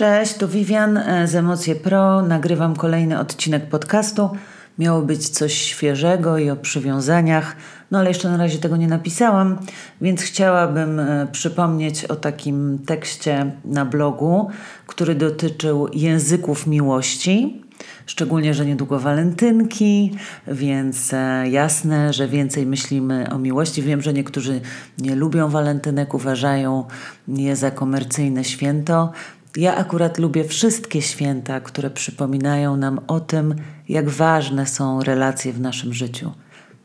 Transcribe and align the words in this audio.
Cześć, 0.00 0.34
to 0.34 0.48
Vivian 0.48 0.96
e, 0.96 1.28
z 1.28 1.34
Emocje 1.34 1.74
Pro. 1.74 2.22
Nagrywam 2.22 2.76
kolejny 2.76 3.18
odcinek 3.18 3.66
podcastu. 3.66 4.30
Miało 4.78 5.02
być 5.02 5.28
coś 5.28 5.54
świeżego 5.54 6.38
i 6.38 6.50
o 6.50 6.56
przywiązaniach, 6.56 7.56
no 7.90 7.98
ale 7.98 8.08
jeszcze 8.08 8.30
na 8.30 8.36
razie 8.36 8.58
tego 8.58 8.76
nie 8.76 8.88
napisałam, 8.88 9.58
więc 10.00 10.22
chciałabym 10.22 11.00
e, 11.00 11.26
przypomnieć 11.32 12.04
o 12.04 12.16
takim 12.16 12.78
tekście 12.86 13.52
na 13.64 13.84
blogu, 13.84 14.50
który 14.86 15.14
dotyczył 15.14 15.88
języków 15.92 16.66
miłości. 16.66 17.62
Szczególnie, 18.06 18.54
że 18.54 18.66
niedługo 18.66 18.98
walentynki, 18.98 20.12
więc 20.48 21.12
e, 21.12 21.48
jasne, 21.48 22.12
że 22.12 22.28
więcej 22.28 22.66
myślimy 22.66 23.30
o 23.30 23.38
miłości. 23.38 23.82
Wiem, 23.82 24.02
że 24.02 24.12
niektórzy 24.12 24.60
nie 24.98 25.16
lubią 25.16 25.48
walentynek, 25.48 26.14
uważają 26.14 26.84
je 27.28 27.56
za 27.56 27.70
komercyjne 27.70 28.44
święto. 28.44 29.12
Ja 29.56 29.76
akurat 29.76 30.18
lubię 30.18 30.44
wszystkie 30.44 31.02
święta, 31.02 31.60
które 31.60 31.90
przypominają 31.90 32.76
nam 32.76 33.00
o 33.06 33.20
tym, 33.20 33.54
jak 33.88 34.08
ważne 34.08 34.66
są 34.66 35.02
relacje 35.02 35.52
w 35.52 35.60
naszym 35.60 35.94
życiu. 35.94 36.32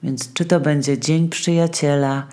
Więc 0.03 0.33
czy 0.33 0.45
to 0.45 0.59
będzie 0.59 0.99
Dzień 0.99 1.29
Przyjaciela, 1.29 2.27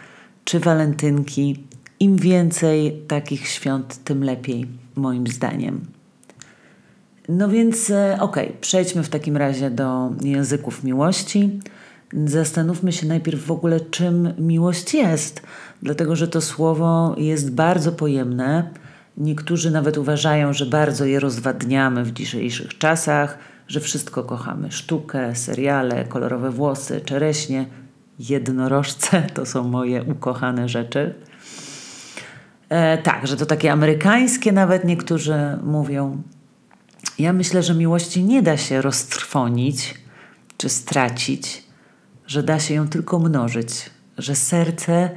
czy 0.45 0.61
Walentynki, 0.61 1.65
im 2.01 2.17
więcej 2.17 3.03
takich 3.09 3.49
świąt, 3.49 4.05
tym 4.05 4.25
lepiej, 4.25 4.67
moim 4.97 5.27
zdaniem. 5.27 5.81
No 7.29 7.49
więc, 7.49 7.91
e, 7.91 8.17
okej, 8.21 8.49
okay, 8.49 8.61
przejdźmy 8.61 9.03
w 9.03 9.09
takim 9.09 9.37
razie 9.37 9.71
do 9.71 10.11
języków 10.23 10.85
miłości. 10.85 11.61
Zastanówmy 12.25 12.93
się 12.93 13.07
najpierw 13.07 13.45
w 13.47 13.51
ogóle, 13.51 13.81
czym 13.81 14.33
miłość 14.39 14.95
jest, 14.95 15.43
dlatego 15.83 16.17
że 16.17 16.29
to 16.29 16.41
słowo 16.41 17.15
jest 17.19 17.51
bardzo 17.55 17.93
pojemne 17.93 18.71
Niektórzy 19.17 19.71
nawet 19.71 19.99
uważają, 19.99 20.53
że 20.53 20.67
bardzo 20.67 21.05
je 21.05 21.21
rozwadniamy 21.21 22.05
w 22.05 22.13
dzisiejszych 22.13 22.79
czasach, 22.79 23.39
że 23.69 23.81
wszystko 23.81 24.25
kochamy: 24.25 24.73
sztukę, 24.73 25.37
seriale, 25.37 26.05
kolorowe 26.05 26.51
włosy, 26.51 27.01
czereśnie, 27.01 27.67
jednorożce 28.19 29.23
to 29.35 29.47
są 29.47 29.69
moje 29.69 30.05
ukochane 30.05 30.69
rzeczy. 30.69 31.15
E, 32.69 32.99
tak, 32.99 33.27
że 33.27 33.37
to 33.37 33.47
takie 33.47 33.73
amerykańskie, 33.73 34.53
nawet 34.53 34.85
niektórzy 34.85 35.59
mówią. 35.63 36.23
Ja 37.19 37.33
myślę, 37.33 37.63
że 37.63 37.75
miłości 37.75 38.25
nie 38.25 38.43
da 38.43 38.57
się 38.57 38.83
roztrwonić 38.83 39.95
czy 40.57 40.69
stracić, 40.69 41.63
że 42.27 42.43
da 42.43 42.59
się 42.59 42.75
ją 42.75 42.89
tylko 42.89 43.19
mnożyć, 43.19 43.91
że 44.19 44.37
serce 44.37 45.11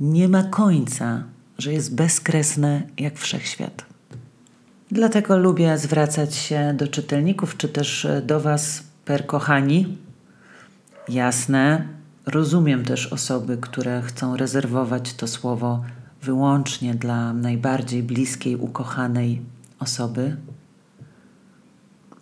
nie 0.00 0.28
ma 0.28 0.42
końca, 0.42 1.24
że 1.62 1.72
jest 1.72 1.94
bezkresne 1.94 2.82
jak 2.98 3.18
wszechświat. 3.18 3.84
Dlatego 4.90 5.38
lubię 5.38 5.78
zwracać 5.78 6.34
się 6.34 6.74
do 6.76 6.88
czytelników, 6.88 7.56
czy 7.56 7.68
też 7.68 8.06
do 8.26 8.40
Was, 8.40 8.82
per 9.04 9.26
kochani. 9.26 9.98
Jasne, 11.08 11.88
rozumiem 12.26 12.84
też 12.84 13.12
osoby, 13.12 13.58
które 13.60 14.02
chcą 14.02 14.36
rezerwować 14.36 15.14
to 15.14 15.28
słowo 15.28 15.84
wyłącznie 16.22 16.94
dla 16.94 17.32
najbardziej 17.32 18.02
bliskiej, 18.02 18.56
ukochanej 18.56 19.42
osoby. 19.78 20.36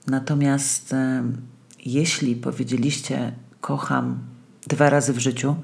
Natomiast 0.06 0.92
e, 0.92 1.22
jeśli 1.86 2.36
powiedzieliście 2.36 3.32
kocham 3.60 4.18
dwa 4.66 4.90
razy 4.90 5.12
w 5.12 5.18
życiu, 5.18 5.56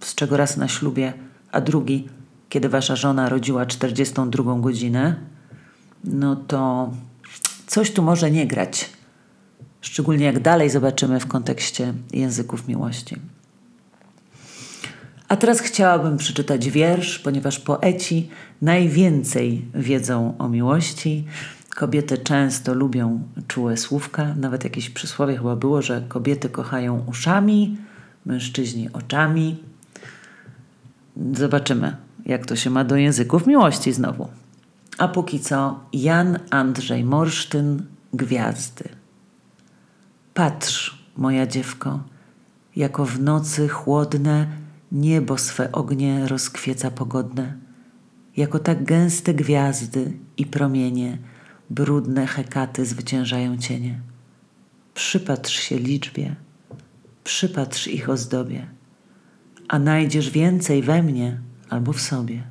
z 0.00 0.14
czego 0.14 0.36
raz 0.36 0.56
na 0.56 0.68
ślubie, 0.68 1.12
a 1.52 1.60
drugi 1.60 2.08
kiedy 2.48 2.68
wasza 2.68 2.96
żona 2.96 3.28
rodziła 3.28 3.66
42 3.66 4.60
godzinę, 4.60 5.16
no 6.04 6.36
to 6.36 6.90
coś 7.66 7.90
tu 7.90 8.02
może 8.02 8.30
nie 8.30 8.46
grać. 8.46 8.90
Szczególnie 9.80 10.24
jak 10.24 10.40
dalej 10.40 10.70
zobaczymy 10.70 11.20
w 11.20 11.26
kontekście 11.26 11.94
języków 12.12 12.68
miłości. 12.68 13.16
A 15.28 15.36
teraz 15.36 15.60
chciałabym 15.60 16.16
przeczytać 16.16 16.70
wiersz, 16.70 17.18
ponieważ 17.18 17.58
poeci 17.58 18.28
najwięcej 18.62 19.64
wiedzą 19.74 20.34
o 20.38 20.48
miłości. 20.48 21.24
Kobiety 21.70 22.18
często 22.18 22.74
lubią 22.74 23.22
czułe 23.48 23.76
słówka. 23.76 24.34
Nawet 24.34 24.64
jakieś 24.64 24.90
przysłowie 24.90 25.36
chyba 25.36 25.56
było, 25.56 25.82
że 25.82 26.02
kobiety 26.08 26.48
kochają 26.48 27.04
uszami, 27.06 27.76
mężczyźni 28.26 28.92
oczami. 28.92 29.62
Zobaczymy, 31.34 31.96
jak 32.28 32.46
to 32.46 32.56
się 32.56 32.70
ma 32.70 32.84
do 32.84 32.96
języków 32.96 33.46
miłości 33.46 33.92
znowu. 33.92 34.28
A 34.98 35.08
póki 35.08 35.40
co 35.40 35.80
Jan 35.92 36.38
Andrzej 36.50 37.04
Morsztyn, 37.04 37.82
Gwiazdy. 38.14 38.88
Patrz, 40.34 41.04
moja 41.16 41.46
dziewko, 41.46 42.02
jako 42.76 43.04
w 43.04 43.20
nocy 43.20 43.68
chłodne 43.68 44.46
niebo 44.92 45.38
swe 45.38 45.72
ognie 45.72 46.28
rozkwieca 46.28 46.90
pogodne, 46.90 47.54
jako 48.36 48.58
tak 48.58 48.84
gęste 48.84 49.34
gwiazdy 49.34 50.12
i 50.36 50.46
promienie, 50.46 51.18
brudne 51.70 52.26
hekaty 52.26 52.86
zwyciężają 52.86 53.58
cienie. 53.58 54.00
Przypatrz 54.94 55.60
się 55.60 55.78
liczbie, 55.78 56.36
przypatrz 57.24 57.86
ich 57.86 58.08
ozdobie, 58.08 58.66
a 59.68 59.78
najdziesz 59.78 60.30
więcej 60.30 60.82
we 60.82 61.02
mnie– 61.02 61.38
albo 61.70 61.92
w 61.92 62.00
sobie. 62.00 62.42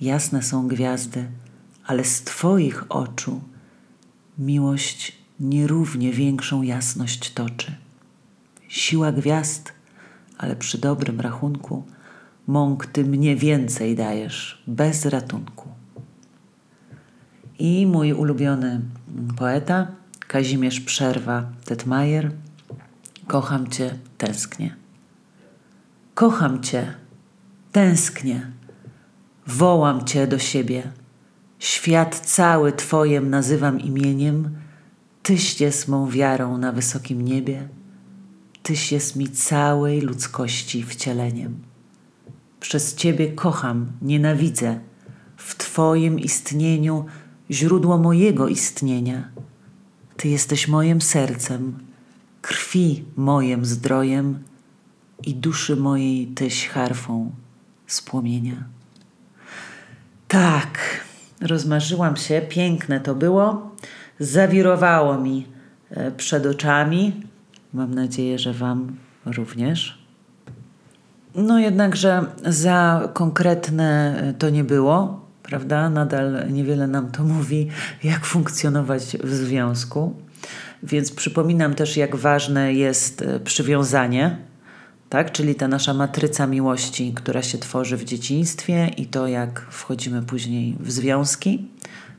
Jasne 0.00 0.42
są 0.42 0.68
gwiazdy, 0.68 1.28
ale 1.86 2.04
z 2.04 2.22
Twoich 2.22 2.84
oczu 2.88 3.40
miłość 4.38 5.18
nierównie 5.40 6.12
większą 6.12 6.62
jasność 6.62 7.32
toczy. 7.32 7.76
Siła 8.68 9.12
gwiazd, 9.12 9.72
ale 10.38 10.56
przy 10.56 10.78
dobrym 10.78 11.20
rachunku 11.20 11.84
mąk 12.46 12.86
Ty 12.86 13.04
mnie 13.04 13.36
więcej 13.36 13.96
dajesz, 13.96 14.62
bez 14.66 15.06
ratunku. 15.06 15.68
I 17.58 17.86
mój 17.86 18.12
ulubiony 18.12 18.80
poeta, 19.36 19.86
Kazimierz 20.18 20.80
Przerwa 20.80 21.46
Tetmajer, 21.64 22.32
kocham 23.26 23.70
Cię, 23.70 23.98
tęsknię. 24.18 24.76
Kocham 26.14 26.62
Cię, 26.62 26.94
Tęsknię, 27.72 28.50
wołam 29.46 30.04
Cię 30.04 30.26
do 30.26 30.38
siebie. 30.38 30.92
Świat 31.58 32.20
cały 32.20 32.72
Twojem 32.72 33.30
nazywam 33.30 33.80
imieniem. 33.80 34.50
Tyś 35.22 35.60
jest 35.60 35.88
mą 35.88 36.10
wiarą 36.10 36.58
na 36.58 36.72
wysokim 36.72 37.22
niebie. 37.22 37.68
Tyś 38.62 38.92
jest 38.92 39.16
mi 39.16 39.28
całej 39.28 40.00
ludzkości 40.00 40.82
wcieleniem. 40.82 41.62
Przez 42.60 42.94
Ciebie 42.94 43.32
kocham, 43.32 43.92
nienawidzę. 44.02 44.80
W 45.36 45.54
Twoim 45.56 46.20
istnieniu 46.20 47.04
źródło 47.50 47.98
mojego 47.98 48.48
istnienia. 48.48 49.28
Ty 50.16 50.28
jesteś 50.28 50.68
moim 50.68 51.00
sercem, 51.00 51.78
krwi 52.42 53.04
mojem 53.16 53.64
zdrojem 53.64 54.38
i 55.24 55.34
duszy 55.34 55.76
mojej 55.76 56.26
Tyś 56.26 56.68
harfą 56.68 57.41
z 57.92 58.02
płomienia. 58.02 58.64
Tak, 60.28 60.78
rozmarzyłam 61.40 62.16
się, 62.16 62.42
piękne 62.48 63.00
to 63.00 63.14
było. 63.14 63.70
Zawirowało 64.18 65.18
mi 65.18 65.46
e, 65.90 66.10
przed 66.10 66.46
oczami. 66.46 67.22
Mam 67.72 67.94
nadzieję, 67.94 68.38
że 68.38 68.52
Wam 68.52 68.96
również. 69.26 69.98
No 71.34 71.58
jednakże 71.58 72.24
za 72.44 73.08
konkretne 73.12 74.16
e, 74.22 74.34
to 74.34 74.50
nie 74.50 74.64
było, 74.64 75.26
prawda? 75.42 75.90
Nadal 75.90 76.52
niewiele 76.52 76.86
nam 76.86 77.10
to 77.10 77.24
mówi, 77.24 77.68
jak 78.04 78.24
funkcjonować 78.24 79.16
w 79.24 79.34
związku. 79.34 80.14
Więc 80.82 81.12
przypominam 81.12 81.74
też, 81.74 81.96
jak 81.96 82.16
ważne 82.16 82.74
jest 82.74 83.22
e, 83.22 83.40
przywiązanie 83.40 84.51
tak? 85.12 85.32
Czyli 85.32 85.54
ta 85.54 85.68
nasza 85.68 85.94
matryca 85.94 86.46
miłości, 86.46 87.12
która 87.14 87.42
się 87.42 87.58
tworzy 87.58 87.96
w 87.96 88.04
dzieciństwie 88.04 88.90
i 88.96 89.06
to, 89.06 89.26
jak 89.26 89.60
wchodzimy 89.70 90.22
później 90.22 90.76
w 90.80 90.92
związki. 90.92 91.68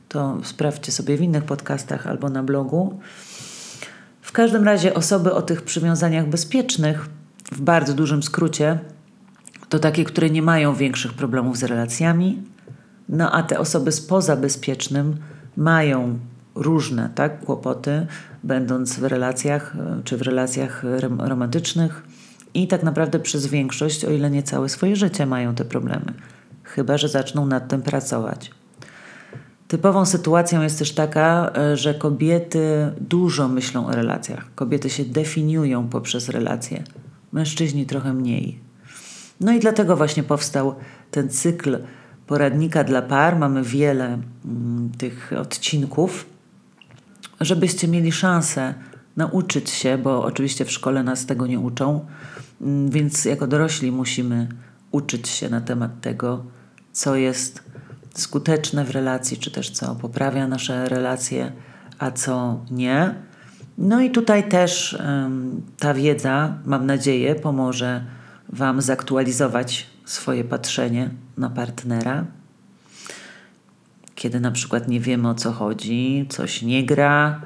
To 0.08 0.38
sprawdźcie 0.42 0.92
sobie 0.92 1.16
w 1.16 1.20
innych 1.20 1.44
podcastach 1.44 2.06
albo 2.06 2.28
na 2.28 2.42
blogu. 2.42 2.98
W 4.20 4.32
każdym 4.32 4.64
razie 4.64 4.94
osoby 4.94 5.32
o 5.32 5.42
tych 5.42 5.62
przywiązaniach 5.62 6.28
bezpiecznych, 6.28 7.08
w 7.52 7.60
bardzo 7.60 7.94
dużym 7.94 8.22
skrócie, 8.22 8.78
to 9.68 9.78
takie, 9.78 10.04
które 10.04 10.30
nie 10.30 10.42
mają 10.42 10.74
większych 10.74 11.12
problemów 11.12 11.58
z 11.58 11.64
relacjami, 11.64 12.42
no 13.08 13.32
a 13.32 13.42
te 13.42 13.58
osoby 13.58 13.92
spoza 13.92 14.36
bezpiecznym 14.36 15.16
mają 15.56 16.18
różne 16.54 17.10
tak, 17.14 17.40
kłopoty, 17.40 18.06
będąc 18.44 18.98
w 18.98 19.04
relacjach 19.04 19.76
czy 20.04 20.16
w 20.16 20.22
relacjach 20.22 20.84
romantycznych 21.18 22.13
i 22.54 22.68
tak 22.68 22.82
naprawdę 22.82 23.18
przez 23.18 23.46
większość, 23.46 24.04
o 24.04 24.10
ile 24.10 24.30
nie 24.30 24.42
całe 24.42 24.68
swoje 24.68 24.96
życie, 24.96 25.26
mają 25.26 25.54
te 25.54 25.64
problemy. 25.64 26.12
Chyba, 26.62 26.98
że 26.98 27.08
zaczną 27.08 27.46
nad 27.46 27.68
tym 27.68 27.82
pracować. 27.82 28.50
Typową 29.68 30.06
sytuacją 30.06 30.62
jest 30.62 30.78
też 30.78 30.92
taka, 30.92 31.52
e, 31.56 31.76
że 31.76 31.94
kobiety 31.94 32.92
dużo 33.00 33.48
myślą 33.48 33.86
o 33.86 33.92
relacjach. 33.92 34.54
Kobiety 34.54 34.90
się 34.90 35.04
definiują 35.04 35.88
poprzez 35.88 36.28
relacje, 36.28 36.82
mężczyźni 37.32 37.86
trochę 37.86 38.12
mniej. 38.12 38.58
No 39.40 39.52
i 39.52 39.60
dlatego 39.60 39.96
właśnie 39.96 40.22
powstał 40.22 40.74
ten 41.10 41.30
cykl 41.30 41.78
poradnika 42.26 42.84
dla 42.84 43.02
par. 43.02 43.38
Mamy 43.38 43.62
wiele 43.62 44.04
mm, 44.44 44.90
tych 44.98 45.32
odcinków, 45.38 46.26
żebyście 47.40 47.88
mieli 47.88 48.12
szansę 48.12 48.74
nauczyć 49.16 49.70
się, 49.70 49.98
bo 49.98 50.24
oczywiście 50.24 50.64
w 50.64 50.70
szkole 50.70 51.02
nas 51.02 51.26
tego 51.26 51.46
nie 51.46 51.60
uczą, 51.60 52.06
więc 52.88 53.24
jako 53.24 53.46
dorośli 53.46 53.92
musimy 53.92 54.48
uczyć 54.90 55.28
się 55.28 55.48
na 55.48 55.60
temat 55.60 56.00
tego, 56.00 56.44
co 56.92 57.16
jest 57.16 57.62
skuteczne 58.14 58.84
w 58.84 58.90
relacji, 58.90 59.36
czy 59.36 59.50
też 59.50 59.70
co 59.70 59.94
poprawia 59.94 60.48
nasze 60.48 60.88
relacje, 60.88 61.52
a 61.98 62.10
co 62.10 62.60
nie. 62.70 63.14
No 63.78 64.00
i 64.00 64.10
tutaj 64.10 64.48
też 64.48 64.98
um, 65.00 65.62
ta 65.78 65.94
wiedza, 65.94 66.58
mam 66.64 66.86
nadzieję, 66.86 67.34
pomoże 67.34 68.04
Wam 68.48 68.82
zaktualizować 68.82 69.86
swoje 70.04 70.44
patrzenie 70.44 71.10
na 71.38 71.50
partnera. 71.50 72.24
Kiedy 74.14 74.40
na 74.40 74.50
przykład 74.50 74.88
nie 74.88 75.00
wiemy 75.00 75.28
o 75.28 75.34
co 75.34 75.52
chodzi, 75.52 76.26
coś 76.28 76.62
nie 76.62 76.86
gra, 76.86 77.40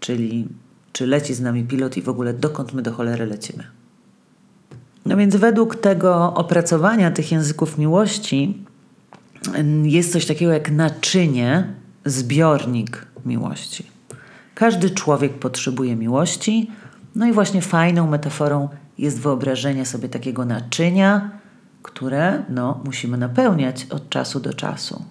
czyli 0.00 0.48
czy 0.92 1.06
leci 1.06 1.34
z 1.34 1.40
nami 1.40 1.64
pilot 1.64 1.96
i 1.96 2.02
w 2.02 2.08
ogóle 2.08 2.34
dokąd 2.34 2.72
my 2.72 2.82
do 2.82 2.92
cholery 2.92 3.26
lecimy. 3.26 3.79
No 5.06 5.16
więc 5.16 5.36
według 5.36 5.76
tego 5.76 6.34
opracowania 6.34 7.10
tych 7.10 7.32
języków 7.32 7.78
miłości 7.78 8.64
jest 9.82 10.12
coś 10.12 10.26
takiego 10.26 10.52
jak 10.52 10.70
naczynie, 10.70 11.74
zbiornik 12.04 13.06
miłości. 13.26 13.86
Każdy 14.54 14.90
człowiek 14.90 15.32
potrzebuje 15.32 15.96
miłości, 15.96 16.70
no 17.14 17.26
i 17.26 17.32
właśnie 17.32 17.62
fajną 17.62 18.06
metaforą 18.06 18.68
jest 18.98 19.20
wyobrażenie 19.20 19.86
sobie 19.86 20.08
takiego 20.08 20.44
naczynia, 20.44 21.30
które 21.82 22.42
no, 22.48 22.80
musimy 22.84 23.16
napełniać 23.16 23.86
od 23.90 24.08
czasu 24.08 24.40
do 24.40 24.54
czasu. 24.54 25.04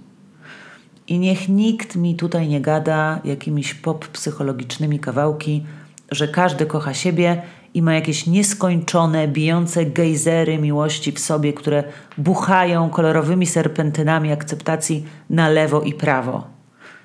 I 1.08 1.20
niech 1.20 1.50
nikt 1.50 1.96
mi 1.96 2.16
tutaj 2.16 2.48
nie 2.48 2.62
gada 2.62 3.20
jakimiś 3.24 3.74
pop 3.74 4.08
psychologicznymi 4.08 5.00
kawałki, 5.00 5.66
że 6.12 6.28
każdy 6.28 6.66
kocha 6.66 6.94
siebie 6.94 7.42
i 7.80 7.82
ma 7.82 7.94
jakieś 7.94 8.28
nieskończone, 8.28 9.28
bijące 9.28 9.86
gejzery 9.86 10.58
miłości 10.58 11.12
w 11.12 11.20
sobie, 11.20 11.54
które 11.54 11.84
buchają 12.18 12.90
kolorowymi 12.90 13.46
serpentynami 13.46 14.32
akceptacji 14.32 15.06
na 15.30 15.50
lewo 15.50 15.82
i 15.82 15.94
prawo. 15.94 16.48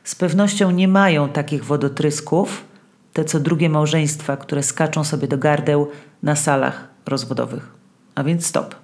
Z 0.05 0.15
pewnością 0.15 0.71
nie 0.71 0.89
mają 0.89 1.29
takich 1.29 1.65
wodotrysków, 1.65 2.65
te 3.13 3.25
co 3.25 3.41
drugie 3.41 3.69
małżeństwa, 3.69 4.37
które 4.37 4.63
skaczą 4.63 5.05
sobie 5.05 5.29
do 5.29 5.39
gardeł 5.39 5.89
na 6.23 6.37
salach 6.37 6.89
rozwodowych. 7.07 7.73
A 8.15 8.25
więc 8.25 8.47
stop. 8.47 8.75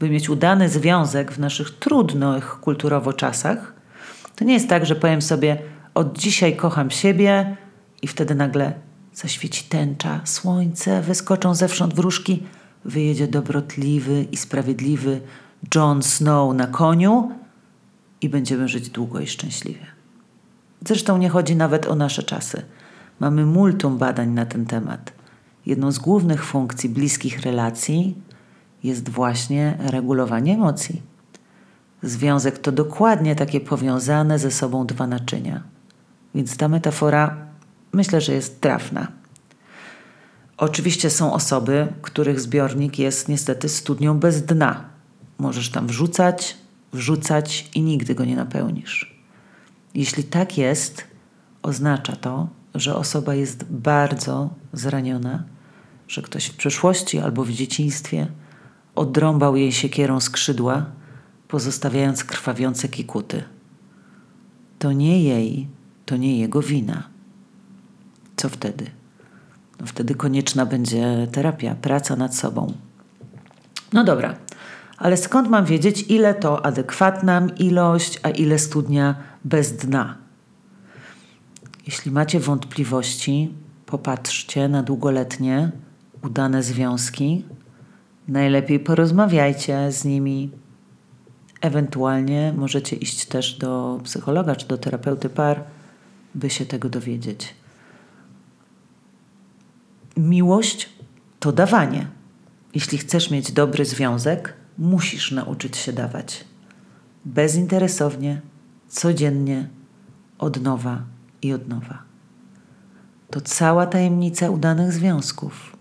By 0.00 0.10
mieć 0.10 0.28
udany 0.28 0.68
związek 0.68 1.32
w 1.32 1.38
naszych 1.38 1.78
trudnych 1.78 2.60
kulturowo 2.60 3.12
czasach, 3.12 3.72
to 4.36 4.44
nie 4.44 4.54
jest 4.54 4.68
tak, 4.68 4.86
że 4.86 4.94
powiem 4.94 5.22
sobie, 5.22 5.58
od 5.94 6.18
dzisiaj 6.18 6.56
kocham 6.56 6.90
siebie 6.90 7.56
i 8.02 8.06
wtedy 8.06 8.34
nagle 8.34 8.72
zaświeci 9.14 9.64
tęcza, 9.64 10.20
słońce, 10.24 11.02
wyskoczą 11.02 11.54
zewsząd 11.54 11.94
wróżki, 11.94 12.42
wyjedzie 12.84 13.28
dobrotliwy 13.28 14.26
i 14.32 14.36
sprawiedliwy 14.36 15.20
Jon 15.74 16.02
Snow 16.02 16.54
na 16.54 16.66
koniu 16.66 17.30
i 18.20 18.28
będziemy 18.28 18.68
żyć 18.68 18.90
długo 18.90 19.20
i 19.20 19.26
szczęśliwie. 19.26 19.86
Zresztą 20.86 21.18
nie 21.18 21.28
chodzi 21.28 21.56
nawet 21.56 21.86
o 21.86 21.94
nasze 21.94 22.22
czasy. 22.22 22.62
Mamy 23.20 23.46
multum 23.46 23.98
badań 23.98 24.30
na 24.30 24.46
ten 24.46 24.66
temat. 24.66 25.12
Jedną 25.66 25.92
z 25.92 25.98
głównych 25.98 26.44
funkcji 26.44 26.88
bliskich 26.88 27.40
relacji 27.40 28.14
jest 28.82 29.08
właśnie 29.08 29.76
regulowanie 29.78 30.54
emocji. 30.54 31.02
Związek 32.02 32.58
to 32.58 32.72
dokładnie 32.72 33.36
takie 33.36 33.60
powiązane 33.60 34.38
ze 34.38 34.50
sobą 34.50 34.86
dwa 34.86 35.06
naczynia. 35.06 35.62
Więc 36.34 36.56
ta 36.56 36.68
metafora 36.68 37.36
myślę, 37.94 38.20
że 38.20 38.32
jest 38.32 38.60
trafna. 38.60 39.08
Oczywiście 40.56 41.10
są 41.10 41.32
osoby, 41.32 41.92
których 42.02 42.40
zbiornik 42.40 42.98
jest 42.98 43.28
niestety 43.28 43.68
studnią 43.68 44.18
bez 44.18 44.42
dna. 44.42 44.84
Możesz 45.38 45.70
tam 45.70 45.86
wrzucać, 45.86 46.56
wrzucać 46.92 47.70
i 47.74 47.82
nigdy 47.82 48.14
go 48.14 48.24
nie 48.24 48.36
napełnisz. 48.36 49.14
Jeśli 49.94 50.24
tak 50.24 50.58
jest, 50.58 51.04
oznacza 51.62 52.16
to, 52.16 52.48
że 52.74 52.96
osoba 52.96 53.34
jest 53.34 53.64
bardzo 53.64 54.50
zraniona, 54.72 55.44
że 56.08 56.22
ktoś 56.22 56.46
w 56.46 56.56
przeszłości 56.56 57.18
albo 57.18 57.44
w 57.44 57.50
dzieciństwie 57.50 58.26
odrąbał 58.94 59.56
jej 59.56 59.72
siekierą 59.72 60.20
skrzydła, 60.20 60.86
pozostawiając 61.48 62.24
krwawiące 62.24 62.88
kikuty. 62.88 63.44
To 64.78 64.92
nie 64.92 65.22
jej, 65.22 65.68
to 66.06 66.16
nie 66.16 66.38
jego 66.38 66.62
wina. 66.62 67.13
Co 68.36 68.48
wtedy? 68.48 68.90
No 69.80 69.86
wtedy 69.86 70.14
konieczna 70.14 70.66
będzie 70.66 71.28
terapia, 71.32 71.74
praca 71.74 72.16
nad 72.16 72.36
sobą. 72.36 72.72
No 73.92 74.04
dobra, 74.04 74.34
ale 74.96 75.16
skąd 75.16 75.48
mam 75.48 75.64
wiedzieć, 75.64 76.04
ile 76.08 76.34
to 76.34 76.66
adekwatna 76.66 77.46
ilość, 77.58 78.20
a 78.22 78.30
ile 78.30 78.58
studnia 78.58 79.14
bez 79.44 79.72
dna? 79.72 80.18
Jeśli 81.86 82.10
macie 82.10 82.40
wątpliwości, 82.40 83.54
popatrzcie 83.86 84.68
na 84.68 84.82
długoletnie, 84.82 85.70
udane 86.22 86.62
związki. 86.62 87.44
Najlepiej 88.28 88.80
porozmawiajcie 88.80 89.92
z 89.92 90.04
nimi. 90.04 90.50
Ewentualnie 91.60 92.54
możecie 92.56 92.96
iść 92.96 93.26
też 93.26 93.58
do 93.58 94.00
psychologa 94.04 94.56
czy 94.56 94.68
do 94.68 94.78
terapeuty 94.78 95.28
par, 95.28 95.64
by 96.34 96.50
się 96.50 96.66
tego 96.66 96.88
dowiedzieć. 96.88 97.54
Miłość 100.16 100.88
to 101.40 101.52
dawanie. 101.52 102.06
Jeśli 102.74 102.98
chcesz 102.98 103.30
mieć 103.30 103.52
dobry 103.52 103.84
związek, 103.84 104.54
musisz 104.78 105.32
nauczyć 105.32 105.76
się 105.76 105.92
dawać. 105.92 106.44
Bezinteresownie, 107.24 108.40
codziennie, 108.88 109.68
od 110.38 110.62
nowa 110.62 111.02
i 111.42 111.52
od 111.52 111.68
nowa. 111.68 112.02
To 113.30 113.40
cała 113.40 113.86
tajemnica 113.86 114.50
udanych 114.50 114.92
związków. 114.92 115.76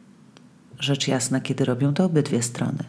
Rzecz 0.79 1.07
jasna, 1.07 1.41
kiedy 1.41 1.65
robią 1.65 1.93
to 1.93 2.05
obydwie 2.05 2.41
strony. 2.41 2.83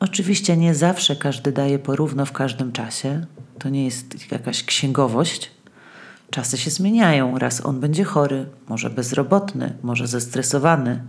Oczywiście 0.00 0.56
nie 0.56 0.74
zawsze 0.74 1.16
każdy 1.16 1.52
daje 1.52 1.78
porówno 1.78 2.26
w 2.26 2.32
każdym 2.32 2.72
czasie. 2.72 3.26
To 3.58 3.68
nie 3.68 3.84
jest 3.84 4.32
jakaś 4.32 4.64
księgowość. 4.64 5.50
Czasy 6.34 6.58
się 6.58 6.70
zmieniają. 6.70 7.38
Raz 7.38 7.66
on 7.66 7.80
będzie 7.80 8.04
chory, 8.04 8.46
może 8.68 8.90
bezrobotny, 8.90 9.78
może 9.82 10.06
zestresowany. 10.06 11.02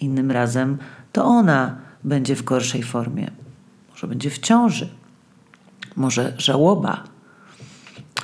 Innym 0.00 0.30
razem 0.30 0.78
to 1.12 1.24
ona 1.24 1.78
będzie 2.04 2.36
w 2.36 2.42
gorszej 2.42 2.82
formie. 2.82 3.30
Może 3.90 4.06
będzie 4.06 4.30
w 4.30 4.38
ciąży. 4.38 4.88
Może 5.96 6.34
żałoba. 6.38 7.04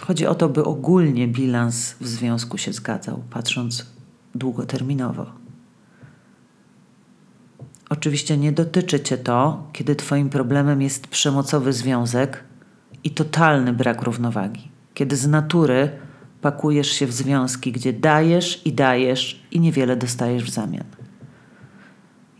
Chodzi 0.00 0.26
o 0.26 0.34
to, 0.34 0.48
by 0.48 0.64
ogólnie 0.64 1.28
bilans 1.28 1.94
w 2.00 2.08
związku 2.08 2.58
się 2.58 2.72
zgadzał, 2.72 3.22
patrząc 3.30 3.86
długoterminowo. 4.34 5.26
Oczywiście 7.90 8.36
nie 8.36 8.52
dotyczy 8.52 9.00
cię 9.00 9.18
to, 9.18 9.68
kiedy 9.72 9.96
Twoim 9.96 10.30
problemem 10.30 10.82
jest 10.82 11.06
przemocowy 11.06 11.72
związek 11.72 12.44
i 13.04 13.10
totalny 13.10 13.72
brak 13.72 14.02
równowagi, 14.02 14.70
kiedy 14.94 15.16
z 15.16 15.26
natury 15.26 16.07
pakujesz 16.40 16.90
się 16.90 17.06
w 17.06 17.12
związki, 17.12 17.72
gdzie 17.72 17.92
dajesz 17.92 18.66
i 18.66 18.72
dajesz 18.72 19.42
i 19.50 19.60
niewiele 19.60 19.96
dostajesz 19.96 20.44
w 20.44 20.50
zamian. 20.50 20.84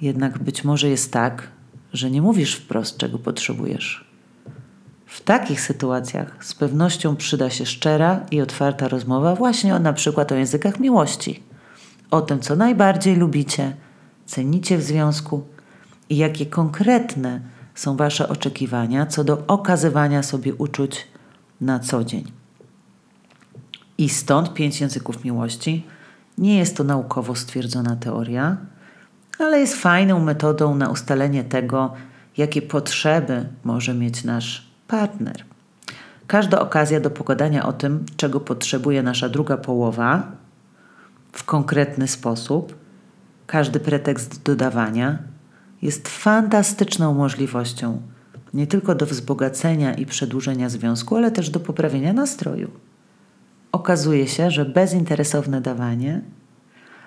Jednak 0.01 0.39
być 0.39 0.65
może 0.65 0.89
jest 0.89 1.13
tak, 1.13 1.49
że 1.93 2.11
nie 2.11 2.23
mówisz 2.23 2.55
wprost, 2.55 2.97
czego 2.97 3.19
potrzebujesz 3.19 4.09
w 5.09 5.21
takich 5.21 5.61
sytuacjach 5.61 6.45
z 6.45 6.55
pewnością 6.55 7.17
przyda 7.17 7.51
się 7.51 7.67
szczera 7.67 8.21
i 8.31 8.41
otwarta 8.41 8.89
rozmowa 8.89 9.35
właśnie 9.35 9.75
o, 9.75 9.79
na 9.79 9.93
przykład 9.93 10.33
o 10.33 10.35
językach 10.35 10.81
miłości, 10.81 11.43
o 12.11 12.21
tym, 12.21 12.41
co 12.41 12.57
najbardziej 12.57 13.17
lubicie, 13.17 13.77
cenicie 14.27 14.79
w 14.79 14.83
związku 14.83 15.45
i 16.09 16.17
jakie 16.17 16.47
konkretne 16.47 17.41
są 17.75 17.97
Wasze 17.97 18.29
oczekiwania 18.29 19.07
co 19.07 19.25
do 19.25 19.47
okazywania 19.47 20.23
sobie 20.23 20.55
uczuć 20.55 21.07
na 21.61 21.79
co 21.79 22.05
dzień. 22.05 22.38
I 23.99 24.09
stąd 24.09 24.55
pięć 24.55 24.81
języków 24.81 25.25
miłości 25.25 25.87
nie 26.39 26.59
jest 26.59 26.77
to 26.77 26.85
naukowo 26.85 27.35
stwierdzona 27.35 27.97
teoria, 27.97 28.57
ale 29.39 29.61
jest 29.61 29.75
fajną 29.75 30.21
metodą 30.21 30.75
na 30.75 30.89
ustalenie 30.89 31.45
tego, 31.45 31.93
jakie 32.37 32.63
potrzeby 32.63 33.49
może 33.65 33.95
mieć 33.95 34.25
nasz 34.25 34.71
partner. 34.89 35.45
Każda 36.27 36.61
okazja 36.61 37.01
do 37.01 37.11
pogadania 37.11 37.67
o 37.67 37.73
tym, 37.73 38.05
czego 38.17 38.41
potrzebuje 38.41 39.03
nasza 39.03 39.29
druga 39.29 39.57
połowa 39.57 40.33
w 41.33 41.45
konkretny 41.45 42.09
sposób, 42.09 42.75
każdy 43.47 43.81
pretekst 43.81 44.43
dodawania 44.43 45.19
jest 45.83 46.09
fantastyczną 46.09 47.15
możliwością 47.15 48.03
nie 48.55 48.67
tylko 48.67 48.95
do 48.95 49.07
wzbogacenia 49.07 49.95
i 49.95 50.07
przedłużenia 50.07 50.69
związku, 50.69 51.17
ale 51.17 51.31
też 51.31 51.51
do 51.51 51.61
poprawienia 51.61 52.13
nastroju. 52.13 52.71
Okazuje 53.73 54.29
się, 54.29 54.51
że 54.51 54.65
bezinteresowne 54.65 55.61
dawanie, 55.61 56.21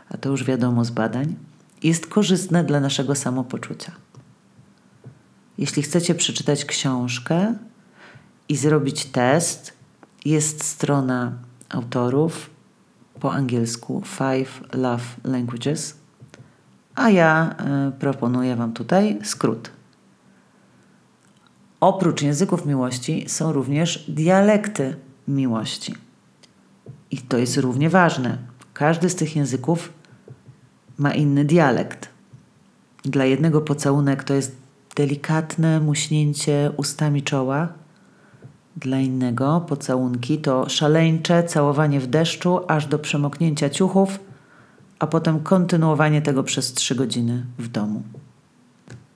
a 0.10 0.18
to 0.18 0.30
już 0.30 0.44
wiadomo 0.44 0.86
z 0.86 0.92
badań, 0.92 1.36
jest 1.84 2.08
korzystne 2.08 2.64
dla 2.64 2.80
naszego 2.80 3.16
samopoczucia. 3.16 3.92
Jeśli 5.58 5.84
chcecie 5.84 6.16
przeczytać 6.16 6.66
książkę 6.66 7.56
i 8.50 8.56
zrobić 8.58 9.06
test, 9.06 9.74
jest 10.26 10.64
strona 10.64 11.34
autorów 11.70 12.50
po 13.20 13.34
angielsku 13.34 14.02
Five 14.06 14.62
Love 14.74 15.04
Languages, 15.24 15.96
a 16.96 17.10
ja 17.10 17.56
y, 17.90 17.92
proponuję 17.92 18.56
Wam 18.56 18.74
tutaj 18.74 19.20
skrót. 19.24 19.72
Oprócz 21.80 22.22
języków 22.22 22.66
miłości 22.66 23.26
są 23.28 23.54
również 23.54 24.06
dialekty 24.08 24.96
miłości. 25.28 25.96
I 27.12 27.18
to 27.18 27.38
jest 27.38 27.58
równie 27.58 27.90
ważne. 27.90 28.38
Każdy 28.74 29.10
z 29.10 29.16
tych 29.16 29.36
języków 29.36 29.94
ma 30.98 31.14
inny 31.14 31.46
dialekt. 31.46 32.10
Dla 33.04 33.26
jednego 33.26 33.62
pocałunek 33.62 34.24
to 34.24 34.34
jest 34.34 34.56
delikatne 34.96 35.80
muśnięcie 35.80 36.72
ustami 36.78 37.24
czoła. 37.24 37.68
Dla 38.78 39.00
innego 39.00 39.66
pocałunki 39.68 40.38
to 40.38 40.70
szaleńcze 40.70 41.44
całowanie 41.44 42.00
w 42.00 42.08
deszczu 42.08 42.60
aż 42.68 42.88
do 42.88 43.00
przemoknięcia 43.00 43.70
ciuchów, 43.70 44.20
a 45.00 45.08
potem 45.08 45.40
kontynuowanie 45.40 46.22
tego 46.22 46.44
przez 46.44 46.74
trzy 46.74 46.96
godziny 46.96 47.46
w 47.58 47.68
domu. 47.68 48.04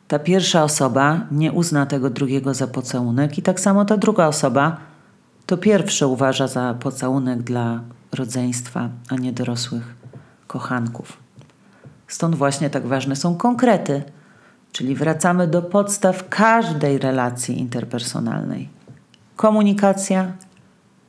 Ta 0.08 0.20
pierwsza 0.20 0.64
osoba 0.64 1.28
nie 1.32 1.52
uzna 1.52 1.86
tego 1.86 2.10
drugiego 2.10 2.54
za 2.54 2.68
pocałunek, 2.68 3.38
i 3.38 3.42
tak 3.42 3.60
samo 3.60 3.86
ta 3.86 3.98
druga 3.98 4.28
osoba 4.28 4.78
to 5.46 5.58
pierwsze 5.58 6.08
uważa 6.08 6.48
za 6.48 6.74
pocałunek 6.74 7.44
dla 7.44 7.82
rodzeństwa, 8.12 8.90
a 9.10 9.16
nie 9.16 9.34
dorosłych 9.34 9.96
kochanków. 10.48 11.18
Stąd 12.08 12.36
właśnie 12.36 12.70
tak 12.70 12.88
ważne 12.88 13.16
są 13.16 13.36
konkrety, 13.36 14.04
czyli 14.72 14.96
wracamy 14.96 15.48
do 15.48 15.62
podstaw 15.62 16.30
każdej 16.30 16.98
relacji 16.98 17.60
interpersonalnej. 17.60 18.70
Komunikacja, 19.36 20.32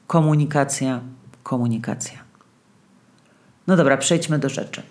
komunikacja, 0.06 1.00
komunikacja. 1.42 2.18
No 3.66 3.76
dobra, 3.76 3.96
przejdźmy 3.96 4.38
do 4.38 4.48
rzeczy. 4.48 4.82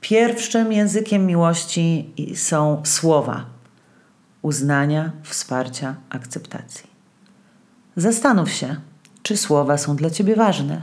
Pierwszym 0.00 0.72
językiem 0.72 1.26
miłości 1.26 2.10
są 2.34 2.82
słowa 2.84 3.44
uznania, 4.42 5.12
wsparcia, 5.22 5.94
akceptacji. 6.10 6.90
Zastanów 7.96 8.50
się, 8.50 8.76
czy 9.22 9.36
słowa 9.36 9.78
są 9.78 9.96
dla 9.96 10.10
ciebie 10.10 10.36
ważne, 10.36 10.82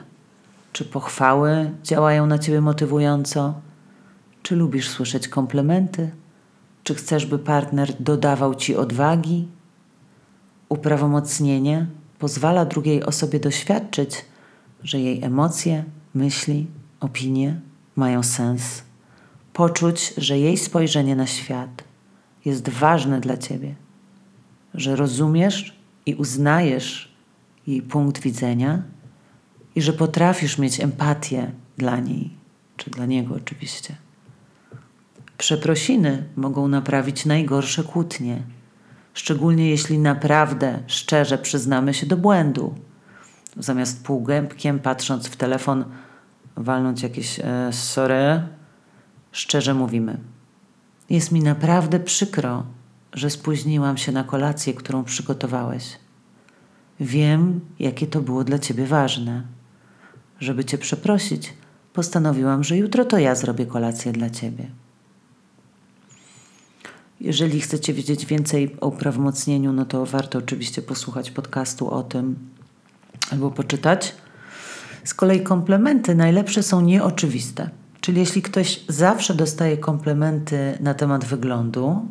czy 0.74 0.86
pochwały 0.86 1.72
działają 1.84 2.26
na 2.26 2.40
ciebie 2.40 2.62
motywująco, 2.62 3.54
czy 4.44 4.56
lubisz 4.56 4.90
słyszeć 4.90 5.28
komplementy, 5.28 6.12
czy 6.84 6.96
chcesz, 6.96 7.26
by 7.26 7.40
partner 7.40 7.94
dodawał 8.00 8.56
ci 8.56 8.76
odwagi. 8.76 9.48
Uprawomocnienie 10.70 11.88
pozwala 12.20 12.66
drugiej 12.66 13.04
osobie 13.04 13.40
doświadczyć, 13.40 14.26
że 14.84 15.00
jej 15.00 15.24
emocje, 15.24 15.84
myśli, 16.14 16.68
opinie 17.00 17.60
mają 17.96 18.24
sens, 18.24 18.84
poczuć, 19.54 20.14
że 20.18 20.40
jej 20.40 20.58
spojrzenie 20.58 21.16
na 21.16 21.28
świat 21.28 21.84
jest 22.46 22.70
ważne 22.70 23.20
dla 23.20 23.38
ciebie, 23.38 23.76
że 24.74 24.96
rozumiesz 24.96 25.80
i 26.06 26.16
uznajesz 26.16 27.09
jej 27.70 27.82
punkt 27.82 28.22
widzenia 28.22 28.84
i 29.76 29.82
że 29.82 29.94
potrafisz 29.94 30.58
mieć 30.58 30.80
empatię 30.80 31.52
dla 31.78 32.00
niej, 32.00 32.30
czy 32.78 32.90
dla 32.90 33.06
niego 33.06 33.36
oczywiście. 33.36 33.96
Przeprosiny 35.38 36.24
mogą 36.36 36.68
naprawić 36.68 37.26
najgorsze 37.26 37.84
kłótnie, 37.84 38.44
szczególnie 39.14 39.70
jeśli 39.70 40.00
naprawdę 40.00 40.80
szczerze 40.88 41.38
przyznamy 41.38 41.94
się 41.94 42.06
do 42.06 42.18
błędu. 42.18 42.76
Zamiast 43.58 44.04
półgębkiem, 44.06 44.80
patrząc 44.80 45.28
w 45.28 45.36
telefon, 45.36 45.86
walnąć 46.56 47.04
jakieś 47.04 47.40
e, 47.40 47.70
sorry, 47.72 48.44
szczerze 49.32 49.74
mówimy: 49.74 50.18
Jest 51.10 51.32
mi 51.32 51.44
naprawdę 51.44 52.00
przykro, 52.00 52.64
że 53.14 53.30
spóźniłam 53.30 53.98
się 53.98 54.12
na 54.12 54.24
kolację, 54.24 54.74
którą 54.74 55.04
przygotowałeś. 55.04 55.98
Wiem, 57.00 57.60
jakie 57.80 58.08
to 58.08 58.22
było 58.22 58.44
dla 58.44 58.60
ciebie 58.60 58.86
ważne. 58.86 59.44
Żeby 60.40 60.66
cię 60.66 60.78
przeprosić, 60.78 61.54
postanowiłam, 61.94 62.64
że 62.64 62.78
jutro 62.78 63.06
to 63.06 63.18
ja 63.18 63.36
zrobię 63.36 63.66
kolację 63.66 64.12
dla 64.12 64.30
ciebie. 64.30 64.70
Jeżeli 67.22 67.62
chcecie 67.62 67.94
wiedzieć 67.94 68.26
więcej 68.26 68.76
o 68.82 68.88
uprawomocnieniu, 68.88 69.74
no 69.74 69.86
to 69.86 70.06
warto 70.06 70.40
oczywiście 70.40 70.82
posłuchać 70.82 71.32
podcastu 71.32 71.90
o 71.90 72.04
tym 72.04 72.36
albo 73.32 73.52
poczytać. 73.52 74.16
Z 75.04 75.14
kolei 75.14 75.44
komplementy 75.44 76.16
najlepsze 76.16 76.64
są 76.64 76.82
nieoczywiste. 76.82 77.70
Czyli 78.02 78.20
jeśli 78.20 78.42
ktoś 78.42 78.84
zawsze 78.88 79.34
dostaje 79.34 79.78
komplementy 79.78 80.78
na 80.80 80.94
temat 80.94 81.26
wyglądu, 81.26 82.08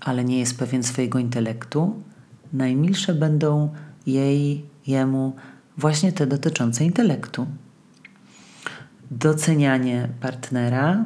ale 0.00 0.24
nie 0.24 0.38
jest 0.38 0.58
pewien 0.58 0.82
swojego 0.82 1.18
intelektu, 1.18 2.02
najmilsze 2.52 3.14
będą 3.14 3.74
jej, 4.06 4.64
jemu 4.86 5.36
właśnie 5.76 6.12
te 6.12 6.26
dotyczące 6.26 6.84
intelektu. 6.84 7.46
Docenianie 9.10 10.08
partnera 10.20 11.04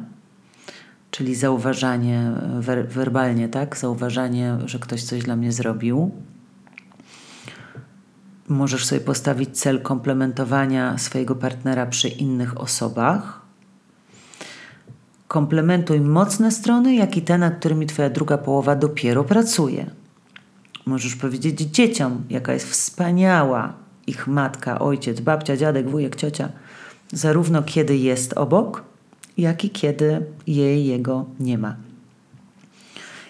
czyli 1.13 1.35
zauważanie 1.35 2.31
wer 2.59 2.87
werbalnie, 2.87 3.49
tak? 3.49 3.77
Zauważanie, 3.77 4.57
że 4.65 4.79
ktoś 4.79 5.03
coś 5.03 5.23
dla 5.23 5.35
mnie 5.35 5.51
zrobił. 5.51 6.11
Możesz 8.47 8.85
sobie 8.85 9.01
postawić 9.01 9.59
cel 9.59 9.81
komplementowania 9.81 10.97
swojego 10.97 11.35
partnera 11.35 11.85
przy 11.85 12.07
innych 12.07 12.61
osobach. 12.61 13.41
Komplementuj 15.27 16.01
mocne 16.01 16.51
strony, 16.51 16.95
jak 16.95 17.17
i 17.17 17.21
te, 17.21 17.37
nad 17.37 17.59
którymi 17.59 17.85
Twoja 17.85 18.09
druga 18.09 18.37
połowa 18.37 18.75
dopiero 18.75 19.23
pracuje. 19.23 19.91
Możesz 20.85 21.15
powiedzieć 21.15 21.59
dzieciom, 21.59 22.23
jaka 22.29 22.53
jest 22.53 22.69
wspaniała 22.69 23.73
ich 24.07 24.27
matka, 24.27 24.79
ojciec, 24.79 25.19
babcia, 25.19 25.57
dziadek, 25.57 25.89
wujek, 25.89 26.15
ciocia, 26.15 26.49
zarówno 27.11 27.63
kiedy 27.63 27.97
jest 27.97 28.33
obok, 28.33 28.83
jak 29.37 29.65
i 29.65 29.69
kiedy 29.69 30.25
jej, 30.47 30.85
jego 30.85 31.25
nie 31.39 31.57
ma. 31.57 31.75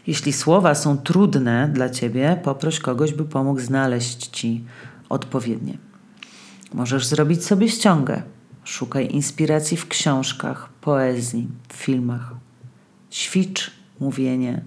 Jeśli 0.08 0.34
słowa 0.34 0.76
są 0.76 0.98
trudne 0.98 1.70
dla 1.74 1.90
ciebie, 1.90 2.40
poproś 2.44 2.80
kogoś, 2.80 3.14
by 3.14 3.26
pomógł 3.26 3.60
znaleźć 3.60 4.28
ci 4.28 4.64
odpowiednie. 5.10 5.78
Możesz 6.74 7.06
zrobić 7.06 7.46
sobie 7.46 7.70
ściągę. 7.70 8.22
Szukaj 8.64 9.08
inspiracji 9.12 9.78
w 9.78 9.88
książkach, 9.88 10.70
poezji, 10.82 11.48
filmach. 11.74 12.34
Ćwicz 13.12 13.72
mówienie 14.00 14.62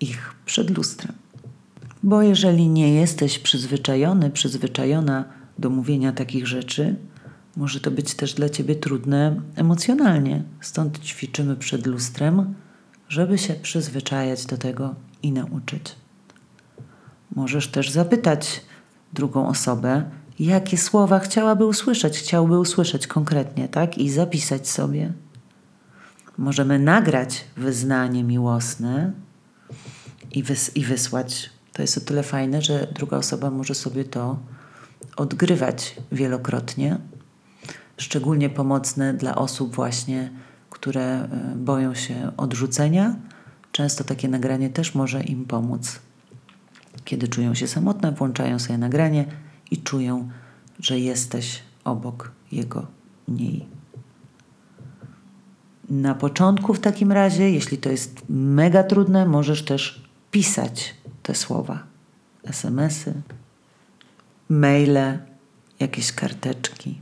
ich 0.00 0.34
przed 0.46 0.76
lustrem. 0.76 1.21
Bo 2.02 2.22
jeżeli 2.22 2.68
nie 2.68 2.94
jesteś 2.94 3.38
przyzwyczajony, 3.38 4.30
przyzwyczajona 4.30 5.24
do 5.58 5.70
mówienia 5.70 6.12
takich 6.12 6.46
rzeczy, 6.46 6.96
może 7.56 7.80
to 7.80 7.90
być 7.90 8.14
też 8.14 8.34
dla 8.34 8.48
ciebie 8.48 8.74
trudne 8.74 9.40
emocjonalnie. 9.56 10.42
Stąd 10.60 10.98
ćwiczymy 10.98 11.56
przed 11.56 11.86
lustrem, 11.86 12.54
żeby 13.08 13.38
się 13.38 13.54
przyzwyczajać 13.54 14.46
do 14.46 14.58
tego 14.58 14.94
i 15.22 15.32
nauczyć. 15.32 15.96
Możesz 17.34 17.68
też 17.68 17.90
zapytać 17.90 18.60
drugą 19.12 19.48
osobę, 19.48 20.10
jakie 20.38 20.78
słowa 20.78 21.18
chciałaby 21.18 21.66
usłyszeć, 21.66 22.18
chciałby 22.18 22.58
usłyszeć 22.58 23.06
konkretnie, 23.06 23.68
tak? 23.68 23.98
I 23.98 24.10
zapisać 24.10 24.68
sobie. 24.68 25.12
Możemy 26.38 26.78
nagrać 26.78 27.44
wyznanie 27.56 28.24
miłosne 28.24 29.12
i, 30.32 30.44
wys- 30.44 30.70
i 30.74 30.84
wysłać. 30.84 31.50
To 31.72 31.82
jest 31.82 31.98
o 31.98 32.00
tyle 32.00 32.22
fajne, 32.22 32.62
że 32.62 32.86
druga 32.94 33.16
osoba 33.16 33.50
może 33.50 33.74
sobie 33.74 34.04
to 34.04 34.38
odgrywać 35.16 35.96
wielokrotnie 36.12 36.98
szczególnie 38.02 38.50
pomocne 38.50 39.14
dla 39.14 39.34
osób 39.34 39.74
właśnie, 39.74 40.30
które 40.70 41.04
e, 41.04 41.28
boją 41.56 41.94
się 41.94 42.32
odrzucenia. 42.36 43.16
Często 43.72 44.04
takie 44.04 44.28
nagranie 44.28 44.70
też 44.70 44.94
może 44.94 45.22
im 45.22 45.44
pomóc. 45.44 45.98
Kiedy 47.04 47.28
czują 47.28 47.54
się 47.54 47.68
samotne, 47.68 48.12
włączają 48.12 48.58
sobie 48.58 48.78
nagranie 48.78 49.24
i 49.70 49.82
czują, 49.82 50.28
że 50.80 50.98
jesteś 50.98 51.62
obok 51.84 52.32
jego 52.52 52.86
niej. 53.28 53.66
Na 55.90 56.14
początku 56.14 56.74
w 56.74 56.80
takim 56.80 57.12
razie, 57.12 57.50
jeśli 57.50 57.78
to 57.78 57.90
jest 57.90 58.22
mega 58.28 58.82
trudne, 58.82 59.26
możesz 59.26 59.64
też 59.64 60.02
pisać 60.30 60.94
te 61.22 61.34
słowa. 61.34 61.82
SMS-y, 62.44 63.14
maile, 64.48 65.18
jakieś 65.80 66.12
karteczki. 66.12 67.00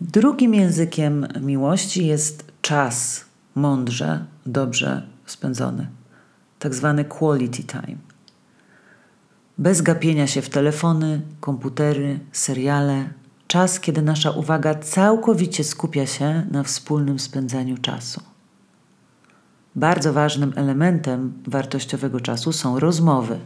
Drugim 0.00 0.54
językiem 0.54 1.26
miłości 1.40 2.06
jest 2.06 2.52
czas 2.62 3.24
mądrze, 3.54 4.24
dobrze 4.46 5.06
spędzony, 5.26 5.86
tak 6.58 6.74
zwany 6.74 7.04
quality 7.04 7.62
time. 7.62 7.96
Bez 9.58 9.82
gapienia 9.82 10.26
się 10.26 10.42
w 10.42 10.50
telefony, 10.50 11.20
komputery, 11.40 12.20
seriale, 12.32 13.10
czas, 13.46 13.80
kiedy 13.80 14.02
nasza 14.02 14.30
uwaga 14.30 14.74
całkowicie 14.74 15.64
skupia 15.64 16.06
się 16.06 16.46
na 16.50 16.62
wspólnym 16.62 17.18
spędzaniu 17.18 17.78
czasu. 17.78 18.31
Bardzo 19.76 20.12
ważnym 20.12 20.52
elementem 20.56 21.32
wartościowego 21.46 22.20
czasu 22.20 22.52
są 22.52 22.80
rozmowy. 22.80 23.38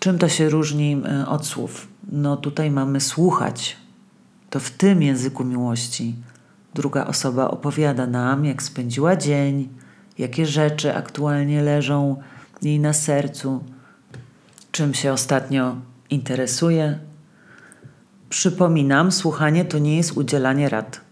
Czym 0.00 0.18
to 0.18 0.28
się 0.28 0.48
różni 0.48 1.02
e, 1.04 1.28
od 1.28 1.46
słów? 1.46 1.88
No 2.12 2.36
tutaj 2.36 2.70
mamy 2.70 3.00
słuchać. 3.00 3.76
To 4.50 4.60
w 4.60 4.70
tym 4.70 5.02
języku 5.02 5.44
miłości 5.44 6.14
druga 6.74 7.06
osoba 7.06 7.50
opowiada 7.50 8.06
nam, 8.06 8.44
jak 8.44 8.62
spędziła 8.62 9.16
dzień, 9.16 9.68
jakie 10.18 10.46
rzeczy 10.46 10.94
aktualnie 10.94 11.62
leżą 11.62 12.16
jej 12.62 12.80
na 12.80 12.92
sercu, 12.92 13.64
czym 14.72 14.94
się 14.94 15.12
ostatnio 15.12 15.76
interesuje. 16.10 16.98
Przypominam, 18.28 19.12
słuchanie 19.12 19.64
to 19.64 19.78
nie 19.78 19.96
jest 19.96 20.16
udzielanie 20.16 20.68
rad. 20.68 21.07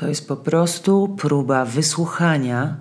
To 0.00 0.08
jest 0.08 0.28
po 0.28 0.36
prostu 0.36 1.08
próba 1.08 1.64
wysłuchania, 1.64 2.76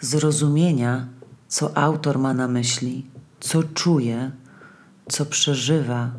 zrozumienia, 0.00 1.06
co 1.48 1.76
autor 1.76 2.18
ma 2.18 2.34
na 2.34 2.48
myśli, 2.48 3.06
co 3.40 3.62
czuje, 3.62 4.30
co 5.08 5.26
przeżywa, 5.26 6.10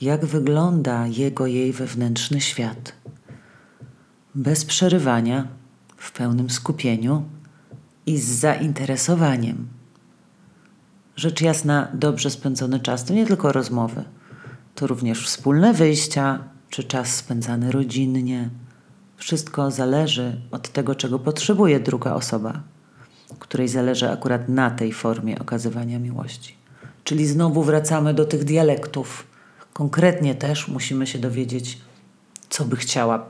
jak 0.00 0.24
wygląda 0.24 1.06
jego 1.06 1.46
jej 1.46 1.72
wewnętrzny 1.72 2.40
świat. 2.40 2.92
Bez 4.34 4.64
przerywania, 4.64 5.48
w 5.96 6.12
pełnym 6.12 6.50
skupieniu 6.50 7.24
i 8.06 8.18
z 8.18 8.28
zainteresowaniem. 8.28 9.68
Rzecz 11.16 11.40
jasna, 11.40 11.88
dobrze 11.94 12.30
spędzony 12.30 12.80
czas 12.80 13.04
to 13.04 13.14
nie 13.14 13.26
tylko 13.26 13.52
rozmowy, 13.52 14.04
to 14.74 14.86
również 14.86 15.26
wspólne 15.26 15.72
wyjścia 15.72 16.38
czy 16.70 16.84
czas 16.84 17.16
spędzany 17.16 17.72
rodzinnie. 17.72 18.50
Wszystko 19.16 19.70
zależy 19.70 20.40
od 20.50 20.68
tego, 20.68 20.94
czego 20.94 21.18
potrzebuje 21.18 21.80
druga 21.80 22.14
osoba, 22.14 22.60
której 23.38 23.68
zależy 23.68 24.10
akurat 24.10 24.48
na 24.48 24.70
tej 24.70 24.92
formie 24.92 25.38
okazywania 25.38 25.98
miłości. 25.98 26.56
Czyli 27.04 27.26
znowu 27.26 27.62
wracamy 27.62 28.14
do 28.14 28.24
tych 28.24 28.44
dialektów. 28.44 29.26
Konkretnie 29.72 30.34
też 30.34 30.68
musimy 30.68 31.06
się 31.06 31.18
dowiedzieć, 31.18 31.78
co 32.48 32.64
by 32.64 32.76
chciała. 32.76 33.26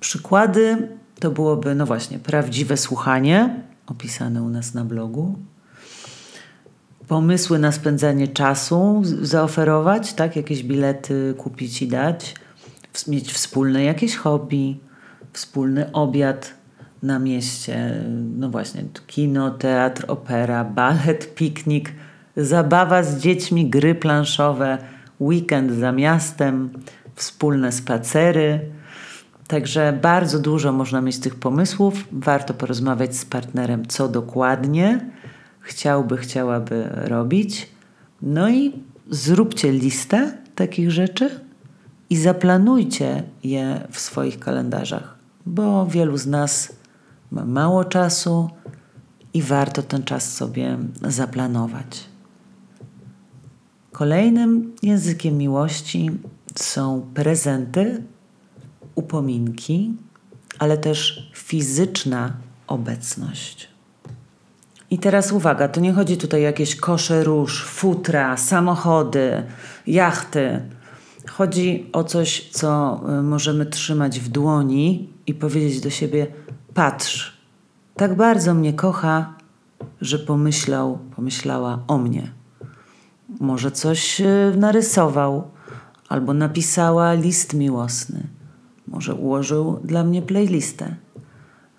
Przykłady 0.00 0.88
to 1.20 1.30
byłoby, 1.30 1.74
no 1.74 1.86
właśnie, 1.86 2.18
prawdziwe 2.18 2.76
słuchanie, 2.76 3.62
opisane 3.86 4.42
u 4.42 4.48
nas 4.48 4.74
na 4.74 4.84
blogu, 4.84 5.38
pomysły 7.08 7.58
na 7.58 7.72
spędzanie 7.72 8.28
czasu 8.28 9.02
zaoferować, 9.04 10.12
tak? 10.12 10.36
Jakieś 10.36 10.62
bilety 10.62 11.34
kupić 11.38 11.82
i 11.82 11.88
dać, 11.88 12.34
mieć 13.08 13.32
wspólne 13.32 13.84
jakieś 13.84 14.16
hobby, 14.16 14.76
wspólny 15.32 15.92
obiad 15.92 16.54
na 17.02 17.18
mieście, 17.18 18.04
no 18.38 18.48
właśnie, 18.48 18.84
kino, 19.06 19.50
teatr, 19.50 20.04
opera, 20.08 20.64
balet, 20.64 21.34
piknik, 21.34 21.92
zabawa 22.36 23.02
z 23.02 23.18
dziećmi, 23.18 23.70
gry 23.70 23.94
planszowe, 23.94 24.78
weekend 25.20 25.72
za 25.72 25.92
miastem, 25.92 26.70
wspólne 27.14 27.72
spacery. 27.72 28.60
Także 29.46 29.98
bardzo 30.02 30.38
dużo 30.38 30.72
można 30.72 31.00
mieć 31.00 31.18
tych 31.18 31.34
pomysłów. 31.34 32.08
Warto 32.12 32.54
porozmawiać 32.54 33.16
z 33.16 33.24
partnerem, 33.24 33.86
co 33.86 34.08
dokładnie 34.08 35.00
chciałby, 35.60 36.16
chciałaby 36.16 36.88
robić. 36.92 37.68
No 38.22 38.50
i 38.50 38.72
zróbcie 39.10 39.72
listę 39.72 40.32
takich 40.54 40.90
rzeczy 40.90 41.40
i 42.12 42.16
zaplanujcie 42.16 43.22
je 43.44 43.88
w 43.90 44.00
swoich 44.00 44.38
kalendarzach, 44.38 45.18
bo 45.46 45.86
wielu 45.86 46.16
z 46.16 46.26
nas 46.26 46.72
ma 47.30 47.44
mało 47.44 47.84
czasu 47.84 48.50
i 49.34 49.42
warto 49.42 49.82
ten 49.82 50.02
czas 50.02 50.34
sobie 50.34 50.78
zaplanować. 51.02 52.04
Kolejnym 53.92 54.72
językiem 54.82 55.38
miłości 55.38 56.10
są 56.54 57.10
prezenty, 57.14 58.02
upominki, 58.94 59.94
ale 60.58 60.78
też 60.78 61.30
fizyczna 61.34 62.32
obecność. 62.66 63.68
I 64.90 64.98
teraz 64.98 65.32
uwaga, 65.32 65.68
to 65.68 65.80
nie 65.80 65.92
chodzi 65.92 66.16
tutaj 66.16 66.40
o 66.40 66.44
jakieś 66.44 66.76
kosze 66.76 67.24
róż, 67.24 67.64
futra, 67.64 68.36
samochody, 68.36 69.42
jachty. 69.86 70.62
Chodzi 71.30 71.90
o 71.92 72.04
coś, 72.04 72.48
co 72.50 73.00
y, 73.18 73.22
możemy 73.22 73.66
trzymać 73.66 74.20
w 74.20 74.28
dłoni 74.28 75.08
i 75.26 75.34
powiedzieć 75.34 75.80
do 75.80 75.90
siebie: 75.90 76.26
Patrz, 76.74 77.36
tak 77.94 78.16
bardzo 78.16 78.54
mnie 78.54 78.72
kocha, 78.72 79.34
że 80.00 80.18
pomyślał, 80.18 80.98
pomyślała 81.16 81.78
o 81.88 81.98
mnie. 81.98 82.32
Może 83.40 83.70
coś 83.70 84.20
y, 84.20 84.54
narysował, 84.56 85.50
albo 86.08 86.34
napisała 86.34 87.12
list 87.12 87.54
miłosny. 87.54 88.26
Może 88.88 89.14
ułożył 89.14 89.80
dla 89.84 90.04
mnie 90.04 90.22
playlistę. 90.22 90.96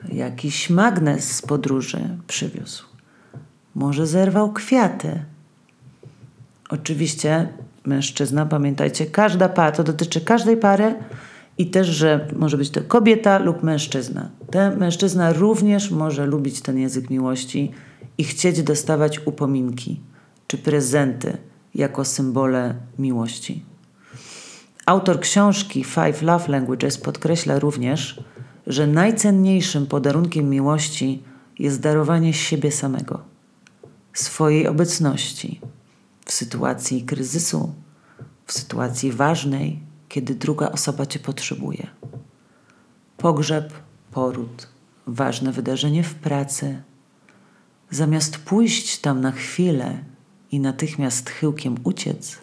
Jakiś 0.10 0.69
magnes 0.69 1.36
z 1.36 1.41
podróży 1.41 2.17
przywiózł. 2.27 2.84
Może 3.75 4.08
zerwał 4.08 4.53
kwiaty. 4.53 5.25
Oczywiście 6.69 7.47
mężczyzna, 7.86 8.46
pamiętajcie, 8.46 9.06
każda 9.06 9.50
para, 9.50 9.72
to 9.72 9.84
dotyczy 9.84 10.22
każdej 10.22 10.58
pary 10.58 10.96
i 11.58 11.67
też, 11.69 11.88
że 11.88 12.28
może 12.36 12.58
być 12.58 12.69
to 12.69 12.82
kobieta 12.82 13.39
lub 13.39 13.63
mężczyzna. 13.63 14.30
Ten 14.52 14.80
mężczyzna 14.80 15.34
również 15.34 15.91
może 15.91 16.26
lubić 16.26 16.62
ten 16.62 16.78
język 16.78 17.10
miłości 17.10 17.72
i 18.17 18.24
chcieć 18.24 18.63
dostawać 18.63 19.28
upominki 19.28 20.00
czy 20.48 20.58
prezenty 20.58 21.38
jako 21.76 22.06
symbole 22.06 22.76
miłości. 23.00 23.63
Autor 24.86 25.19
książki 25.19 25.84
Five 25.84 26.22
Love 26.22 26.52
Languages 26.52 26.98
podkreśla 26.98 27.60
również, 27.60 28.24
że 28.67 28.88
najcenniejszym 28.88 29.88
podarunkiem 29.88 30.50
miłości 30.50 31.24
jest 31.60 31.82
darowanie 31.82 32.34
siebie 32.34 32.72
samego 32.72 33.19
swojej 34.13 34.67
obecności 34.67 35.62
w 36.25 36.31
sytuacji 36.31 37.03
kryzysu, 37.03 37.73
w 38.45 38.53
sytuacji 38.53 39.12
ważnej, 39.12 39.79
kiedy 40.09 40.36
druga 40.36 40.71
osoba 40.71 41.05
Cię 41.05 41.19
potrzebuje. 41.19 41.88
Pogrzeb, 43.17 43.73
poród, 44.12 44.67
ważne 45.07 45.51
wydarzenie 45.51 46.03
w 46.03 46.15
pracy. 46.15 46.83
Zamiast 47.89 48.38
pójść 48.38 48.97
tam 48.97 49.21
na 49.21 49.31
chwilę 49.31 50.03
i 50.51 50.59
natychmiast 50.59 51.29
chyłkiem 51.29 51.75
uciec, 51.83 52.38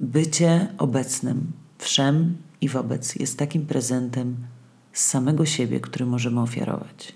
bycie 0.00 0.74
obecnym 0.78 1.52
wszem 1.78 2.36
i 2.60 2.68
wobec 2.68 3.16
jest 3.16 3.38
takim 3.38 3.66
prezentem 3.66 4.36
z 4.92 5.04
samego 5.04 5.46
siebie, 5.46 5.80
który 5.80 6.06
możemy 6.06 6.40
ofiarować. 6.40 7.14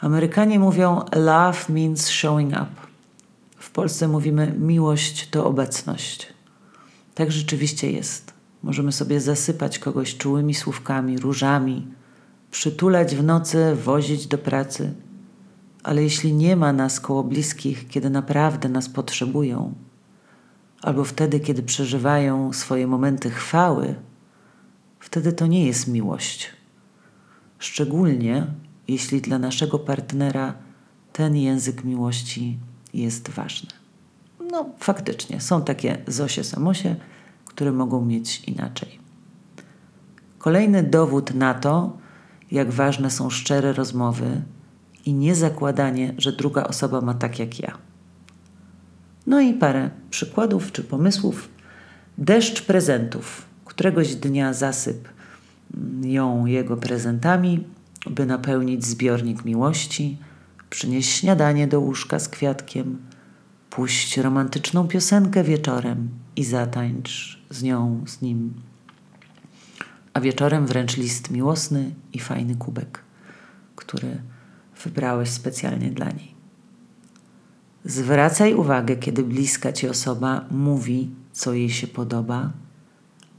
Amerykanie 0.00 0.58
mówią 0.58 1.04
love 1.14 1.58
means 1.68 2.08
showing 2.08 2.52
up. 2.52 2.89
W 3.70 3.72
Polsce 3.72 4.08
mówimy 4.08 4.54
miłość 4.58 5.28
to 5.30 5.46
obecność. 5.46 6.26
Tak 7.14 7.32
rzeczywiście 7.32 7.90
jest. 7.90 8.32
Możemy 8.62 8.92
sobie 8.92 9.20
zasypać 9.20 9.78
kogoś 9.78 10.16
czułymi 10.16 10.54
słówkami, 10.54 11.18
różami, 11.18 11.86
przytulać 12.50 13.16
w 13.16 13.24
nocy, 13.24 13.74
wozić 13.74 14.26
do 14.26 14.38
pracy. 14.38 14.94
Ale 15.82 16.02
jeśli 16.02 16.32
nie 16.32 16.56
ma 16.56 16.72
nas 16.72 17.00
koło 17.00 17.24
bliskich, 17.24 17.88
kiedy 17.88 18.10
naprawdę 18.10 18.68
nas 18.68 18.88
potrzebują, 18.88 19.74
albo 20.82 21.04
wtedy, 21.04 21.40
kiedy 21.40 21.62
przeżywają 21.62 22.52
swoje 22.52 22.86
momenty 22.86 23.30
chwały, 23.30 23.94
wtedy 24.98 25.32
to 25.32 25.46
nie 25.46 25.66
jest 25.66 25.88
miłość. 25.88 26.50
Szczególnie 27.58 28.46
jeśli 28.88 29.20
dla 29.20 29.38
naszego 29.38 29.78
partnera 29.78 30.54
ten 31.12 31.36
język 31.36 31.84
miłości 31.84 32.58
jest 32.94 33.30
ważny. 33.30 33.70
No, 34.50 34.70
faktycznie 34.78 35.40
są 35.40 35.62
takie 35.62 35.98
Zosie 36.06 36.44
Samosie, 36.44 36.96
które 37.44 37.72
mogą 37.72 38.04
mieć 38.04 38.44
inaczej. 38.44 38.98
Kolejny 40.38 40.82
dowód 40.82 41.34
na 41.34 41.54
to, 41.54 41.98
jak 42.50 42.70
ważne 42.70 43.10
są 43.10 43.30
szczere 43.30 43.72
rozmowy 43.72 44.42
i 45.06 45.14
nie 45.14 45.34
zakładanie, 45.34 46.14
że 46.18 46.32
druga 46.32 46.64
osoba 46.64 47.00
ma 47.00 47.14
tak 47.14 47.38
jak 47.38 47.60
ja. 47.60 47.78
No 49.26 49.40
i 49.40 49.54
parę 49.54 49.90
przykładów 50.10 50.72
czy 50.72 50.84
pomysłów. 50.84 51.48
Deszcz 52.18 52.62
prezentów. 52.62 53.44
Któregoś 53.64 54.14
dnia 54.14 54.52
zasyp 54.52 55.08
ją 56.02 56.46
jego 56.46 56.76
prezentami, 56.76 57.64
by 58.10 58.26
napełnić 58.26 58.84
zbiornik 58.84 59.44
miłości, 59.44 60.18
przynieść 60.70 61.10
śniadanie 61.10 61.66
do 61.68 61.80
łóżka 61.80 62.18
z 62.18 62.28
kwiatkiem, 62.28 62.98
puść 63.70 64.16
romantyczną 64.16 64.88
piosenkę 64.88 65.44
wieczorem 65.44 66.08
i 66.36 66.44
zatańcz 66.44 67.42
z 67.50 67.62
nią, 67.62 68.04
z 68.06 68.20
nim. 68.22 68.54
A 70.14 70.20
wieczorem 70.20 70.66
wręcz 70.66 70.96
list 70.96 71.30
miłosny 71.30 71.94
i 72.12 72.18
fajny 72.18 72.56
kubek, 72.56 73.02
który 73.76 74.22
wybrałeś 74.84 75.30
specjalnie 75.30 75.90
dla 75.90 76.10
niej. 76.10 76.34
Zwracaj 77.84 78.54
uwagę, 78.54 78.96
kiedy 78.96 79.22
bliska 79.22 79.72
ci 79.72 79.88
osoba 79.88 80.44
mówi, 80.50 81.10
co 81.32 81.54
jej 81.54 81.70
się 81.70 81.86
podoba, 81.86 82.52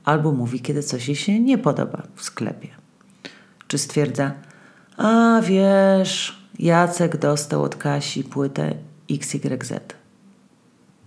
albo 0.03 0.31
mówi, 0.31 0.59
kiedy 0.59 0.83
coś 0.83 1.07
jej 1.07 1.15
się 1.15 1.39
nie 1.39 1.57
podoba 1.57 2.03
w 2.15 2.23
sklepie. 2.23 2.67
Czy 3.67 3.77
stwierdza, 3.77 4.31
a 4.97 5.41
wiesz, 5.43 6.40
Jacek 6.59 7.17
dostał 7.17 7.63
od 7.63 7.75
Kasi 7.75 8.23
płytę 8.23 8.75
XYZ. 9.11 9.73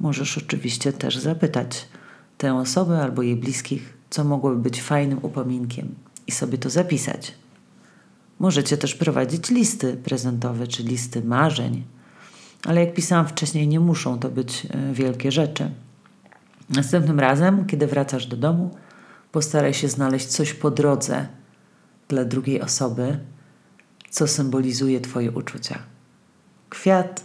Możesz 0.00 0.38
oczywiście 0.38 0.92
też 0.92 1.16
zapytać 1.16 1.88
tę 2.38 2.54
osobę 2.54 3.02
albo 3.02 3.22
jej 3.22 3.36
bliskich, 3.36 3.98
co 4.10 4.24
mogłoby 4.24 4.56
być 4.56 4.82
fajnym 4.82 5.18
upominkiem 5.22 5.94
i 6.26 6.32
sobie 6.32 6.58
to 6.58 6.70
zapisać. 6.70 7.34
Możecie 8.38 8.76
też 8.76 8.94
prowadzić 8.94 9.50
listy 9.50 9.96
prezentowe 9.96 10.66
czy 10.66 10.82
listy 10.82 11.24
marzeń, 11.24 11.84
ale 12.64 12.80
jak 12.80 12.94
pisałam 12.94 13.28
wcześniej, 13.28 13.68
nie 13.68 13.80
muszą 13.80 14.18
to 14.18 14.28
być 14.28 14.66
e, 14.70 14.92
wielkie 14.92 15.32
rzeczy. 15.32 15.70
Następnym 16.70 17.20
razem, 17.20 17.66
kiedy 17.66 17.86
wracasz 17.86 18.26
do 18.26 18.36
domu, 18.36 18.70
postaraj 19.32 19.74
się 19.74 19.88
znaleźć 19.88 20.26
coś 20.26 20.54
po 20.54 20.70
drodze 20.70 21.26
dla 22.08 22.24
drugiej 22.24 22.60
osoby, 22.62 23.18
co 24.14 24.28
symbolizuje 24.28 25.00
Twoje 25.00 25.30
uczucia. 25.30 25.78
Kwiat, 26.70 27.24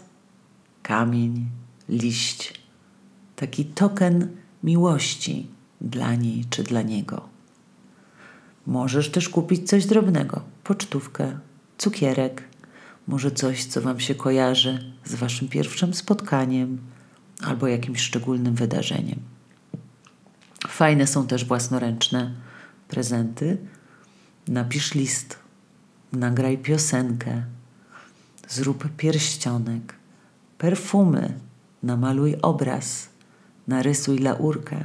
kamień, 0.84 1.50
liść, 1.90 2.54
taki 3.36 3.66
token 3.66 4.38
miłości 4.64 5.48
dla 5.82 6.16
niej 6.16 6.46
czy 6.50 6.64
dla 6.64 6.82
niego. 6.82 7.30
Możesz 8.66 9.12
też 9.12 9.30
kupić 9.30 9.70
coś 9.70 9.86
drobnego 9.86 10.42
pocztówkę, 10.64 11.40
cukierek, 11.78 12.44
może 13.08 13.32
coś, 13.32 13.66
co 13.66 13.82
Wam 13.82 14.00
się 14.00 14.16
kojarzy 14.16 14.94
z 15.06 15.16
Waszym 15.16 15.48
pierwszym 15.48 15.94
spotkaniem 15.94 16.78
albo 17.42 17.68
jakimś 17.68 18.02
szczególnym 18.02 18.56
wydarzeniem. 18.56 19.20
Fajne 20.68 21.08
są 21.08 21.28
też 21.28 21.46
własnoręczne 21.46 22.34
prezenty. 22.88 23.58
Napisz 24.48 24.96
list, 24.96 25.40
nagraj 26.14 26.58
piosenkę, 26.58 27.44
zrób 28.48 28.96
pierścionek, 28.98 29.96
perfumy, 30.58 31.34
namaluj 31.84 32.36
obraz, 32.42 33.10
narysuj 33.68 34.20
laurkę, 34.20 34.84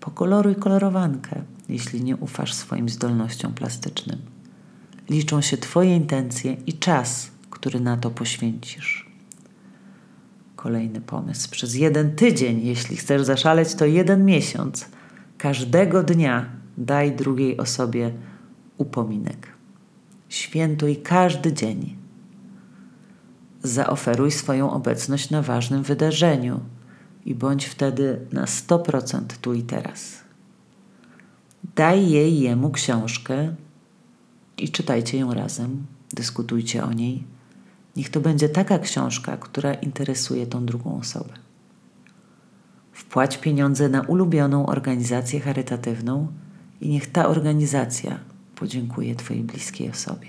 pokoloruj 0.00 0.56
kolorowankę, 0.56 1.42
jeśli 1.68 2.04
nie 2.04 2.16
ufasz 2.16 2.54
swoim 2.54 2.88
zdolnościom 2.88 3.54
plastycznym. 3.54 4.18
Liczą 5.10 5.40
się 5.40 5.56
Twoje 5.56 5.96
intencje 5.96 6.52
i 6.66 6.72
czas, 6.72 7.30
który 7.50 7.80
na 7.80 7.96
to 7.96 8.10
poświęcisz. 8.10 9.10
Kolejny 10.56 11.00
pomysł. 11.00 11.50
Przez 11.50 11.74
jeden 11.74 12.16
tydzień, 12.16 12.60
jeśli 12.66 12.96
chcesz 12.96 13.22
zaszaleć, 13.22 13.74
to 13.74 13.86
jeden 13.86 14.24
miesiąc. 14.24 14.88
Każdego 15.38 16.02
dnia 16.02 16.50
daj 16.78 17.16
drugiej 17.16 17.56
osobie 17.56 18.12
upominek. 18.78 19.55
Świętuj 20.28 20.96
każdy 20.96 21.52
dzień. 21.52 21.96
Zaoferuj 23.62 24.30
swoją 24.30 24.70
obecność 24.70 25.30
na 25.30 25.42
ważnym 25.42 25.82
wydarzeniu 25.82 26.60
i 27.24 27.34
bądź 27.34 27.64
wtedy 27.64 28.20
na 28.32 28.44
100% 28.44 29.20
tu 29.40 29.54
i 29.54 29.62
teraz. 29.62 30.20
Daj 31.74 32.10
jej 32.10 32.40
jemu 32.40 32.70
książkę 32.70 33.54
i 34.58 34.68
czytajcie 34.68 35.18
ją 35.18 35.34
razem, 35.34 35.86
dyskutujcie 36.14 36.84
o 36.84 36.92
niej. 36.92 37.24
Niech 37.96 38.10
to 38.10 38.20
będzie 38.20 38.48
taka 38.48 38.78
książka, 38.78 39.36
która 39.36 39.74
interesuje 39.74 40.46
tą 40.46 40.66
drugą 40.66 40.98
osobę. 40.98 41.32
Wpłać 42.92 43.38
pieniądze 43.38 43.88
na 43.88 44.00
ulubioną 44.00 44.66
organizację 44.66 45.40
charytatywną 45.40 46.28
i 46.80 46.88
niech 46.88 47.12
ta 47.12 47.28
organizacja 47.28 48.18
podziękuje 48.56 49.14
Twojej 49.14 49.42
bliskiej 49.42 49.90
osobie. 49.90 50.28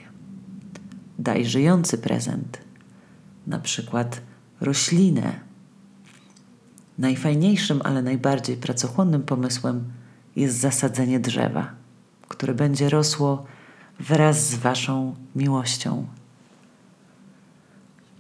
Daj 1.20 1.46
żyjący 1.46 1.98
prezent, 1.98 2.58
na 3.48 3.60
przykład 3.60 4.22
roślinę. 4.62 5.40
Najfajniejszym, 6.98 7.82
ale 7.84 8.02
najbardziej 8.02 8.58
pracochłonnym 8.58 9.24
pomysłem 9.24 9.84
jest 10.36 10.58
zasadzenie 10.58 11.20
drzewa, 11.20 11.72
które 12.28 12.54
będzie 12.54 12.90
rosło 12.90 13.46
wraz 14.00 14.50
z 14.50 14.56
Waszą 14.56 15.16
miłością. 15.36 16.08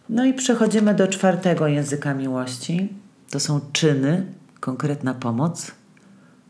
No 0.09 0.25
i 0.25 0.33
przechodzimy 0.33 0.95
do 0.95 1.07
czwartego 1.07 1.67
języka 1.67 2.13
miłości. 2.13 2.89
To 3.29 3.39
są 3.39 3.59
czyny, 3.73 4.25
konkretna 4.59 5.13
pomoc. 5.13 5.71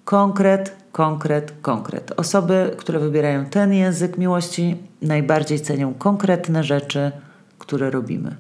Konkret, 0.06 0.76
konkret, 0.98 1.54
konkret. 1.62 2.14
Osoby, 2.18 2.76
które 2.78 3.00
wybierają 3.00 3.46
ten 3.46 3.74
język 3.74 4.18
miłości, 4.18 4.76
najbardziej 5.02 5.60
cenią 5.60 5.94
konkretne 5.94 6.64
rzeczy, 6.64 7.12
które 7.58 7.90
robimy. 7.90 8.36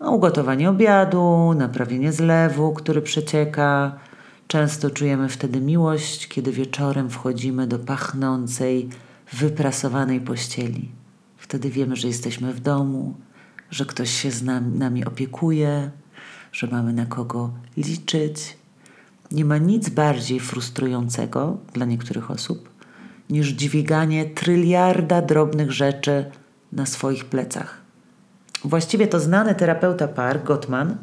Ugotowanie 0.00 0.70
obiadu, 0.70 1.54
naprawienie 1.56 2.12
zlewu, 2.12 2.72
który 2.72 3.02
przecieka. 3.02 3.98
Często 4.46 4.90
czujemy 4.90 5.28
wtedy 5.28 5.60
miłość, 5.60 6.28
kiedy 6.28 6.52
wieczorem 6.52 7.10
wchodzimy 7.10 7.66
do 7.66 7.78
pachnącej, 7.78 8.88
wyprasowanej 9.32 10.20
pościeli. 10.20 10.88
Wtedy 11.36 11.70
wiemy, 11.70 11.96
że 11.96 12.08
jesteśmy 12.08 12.52
w 12.52 12.60
domu, 12.60 13.14
że 13.70 13.84
ktoś 13.86 14.10
się 14.10 14.30
z 14.30 14.42
nami, 14.42 14.78
nami 14.78 15.04
opiekuje, 15.04 15.90
że 16.52 16.66
mamy 16.66 16.92
na 16.92 17.06
kogo 17.06 17.50
liczyć. 17.76 18.61
Nie 19.32 19.44
ma 19.44 19.58
nic 19.58 19.88
bardziej 19.88 20.40
frustrującego 20.40 21.58
dla 21.72 21.86
niektórych 21.86 22.30
osób 22.30 22.68
niż 23.30 23.48
dźwiganie 23.48 24.24
tryliarda 24.24 25.22
drobnych 25.22 25.72
rzeczy 25.72 26.30
na 26.72 26.86
swoich 26.86 27.24
plecach. 27.24 27.80
Właściwie 28.64 29.06
to 29.06 29.20
znany 29.20 29.54
terapeuta 29.54 30.08
par, 30.08 30.44
Gottman, 30.44 30.96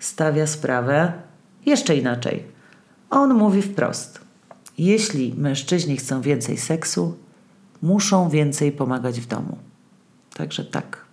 stawia 0.00 0.46
sprawę 0.46 1.12
jeszcze 1.66 1.96
inaczej. 1.96 2.44
On 3.10 3.34
mówi 3.34 3.62
wprost: 3.62 4.20
Jeśli 4.78 5.34
mężczyźni 5.36 5.96
chcą 5.96 6.20
więcej 6.20 6.56
seksu, 6.56 7.16
muszą 7.82 8.28
więcej 8.28 8.72
pomagać 8.72 9.20
w 9.20 9.26
domu. 9.26 9.58
Także 10.34 10.64
tak. 10.64 11.04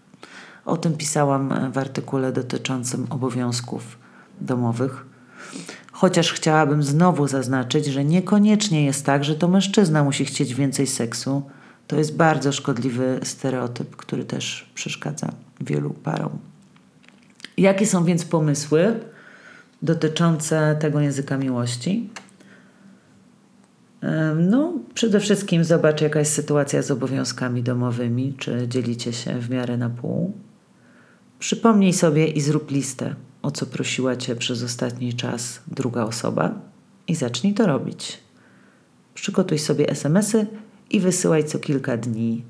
O 0.65 0.77
tym 0.77 0.97
pisałam 0.97 1.71
w 1.71 1.77
artykule 1.77 2.31
dotyczącym 2.31 3.07
obowiązków 3.09 3.97
domowych. 4.41 5.05
Chociaż 5.99 6.33
chciałabym 6.33 6.83
znowu 6.83 7.27
zaznaczyć, 7.27 7.85
że 7.85 8.05
niekoniecznie 8.05 8.85
jest 8.85 9.05
tak, 9.05 9.23
że 9.23 9.35
to 9.35 9.47
mężczyzna 9.47 10.03
musi 10.03 10.25
chcieć 10.25 10.55
więcej 10.55 10.87
seksu. 10.87 11.41
To 11.87 11.95
jest 11.95 12.15
bardzo 12.15 12.51
szkodliwy 12.51 13.19
stereotyp, 13.23 13.95
który 13.95 14.25
też 14.25 14.71
przeszkadza 14.75 15.31
wielu 15.61 15.89
parom. 15.89 16.39
Jakie 17.57 17.85
są 17.85 18.05
więc 18.05 18.25
pomysły 18.25 18.99
dotyczące 19.81 20.77
tego 20.79 20.99
języka 20.99 21.37
miłości? 21.37 22.09
No, 24.35 24.73
przede 24.93 25.19
wszystkim 25.19 25.63
zobacz, 25.63 26.01
jaka 26.01 26.19
jest 26.19 26.33
sytuacja 26.33 26.81
z 26.81 26.91
obowiązkami 26.91 27.63
domowymi, 27.63 28.33
czy 28.37 28.67
dzielicie 28.67 29.13
się 29.13 29.39
w 29.39 29.49
miarę 29.49 29.77
na 29.77 29.89
pół. 29.89 30.33
Przypomnij 31.39 31.93
sobie 31.93 32.27
i 32.27 32.41
zrób 32.41 32.71
listę, 32.71 33.15
o 33.41 33.51
co 33.51 33.65
prosiła 33.65 34.15
cię 34.15 34.35
przez 34.35 34.63
ostatni 34.63 35.13
czas 35.13 35.61
druga 35.67 36.03
osoba 36.03 36.53
i 37.07 37.15
zacznij 37.15 37.53
to 37.53 37.67
robić. 37.67 38.19
Przygotuj 39.13 39.59
sobie 39.59 39.89
SMSy 39.89 40.47
i 40.89 40.99
wysyłaj 40.99 41.43
co 41.43 41.59
kilka 41.59 41.97
dni. 41.97 42.43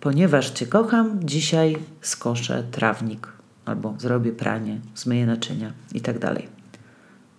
Ponieważ 0.00 0.50
cię 0.50 0.66
kocham, 0.66 1.20
dzisiaj 1.24 1.76
skoszę 2.00 2.64
trawnik 2.70 3.28
albo 3.64 3.94
zrobię 3.98 4.32
pranie, 4.32 4.80
zmyję 4.94 5.26
naczynia 5.26 5.72
i 5.94 6.00
tak. 6.00 6.16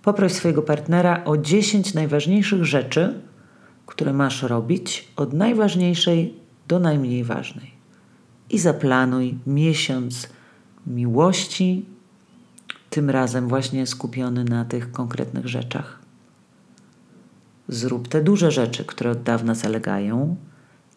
Poproś 0.02 0.32
swojego 0.32 0.62
partnera 0.62 1.24
o 1.24 1.38
10 1.38 1.94
najważniejszych 1.94 2.66
rzeczy, 2.66 3.22
które 3.86 4.14
masz 4.14 4.44
robić 4.44 5.08
od 5.16 5.34
najważniejszej 5.34 6.34
do 6.68 6.80
najmniej 6.80 7.24
ważnej. 7.24 7.71
I 8.52 8.60
zaplanuj 8.60 9.38
miesiąc 9.48 10.30
miłości, 10.88 11.86
tym 12.90 13.10
razem 13.10 13.48
właśnie 13.48 13.88
skupiony 13.88 14.44
na 14.44 14.66
tych 14.66 14.92
konkretnych 14.92 15.48
rzeczach. 15.48 16.00
Zrób 17.68 18.08
te 18.08 18.22
duże 18.22 18.52
rzeczy, 18.52 18.86
które 18.86 19.12
od 19.12 19.24
dawna 19.24 19.56
zalegają 19.56 20.36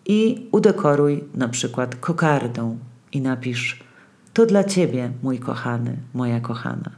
i 0.06 0.48
udekoruj 0.52 1.24
na 1.34 1.48
przykład 1.48 1.96
kokardą 1.96 2.78
i 3.12 3.20
napisz 3.20 3.84
to 4.32 4.46
dla 4.46 4.64
Ciebie, 4.64 5.12
mój 5.22 5.38
kochany, 5.38 5.96
moja 6.14 6.40
kochana. 6.40 6.90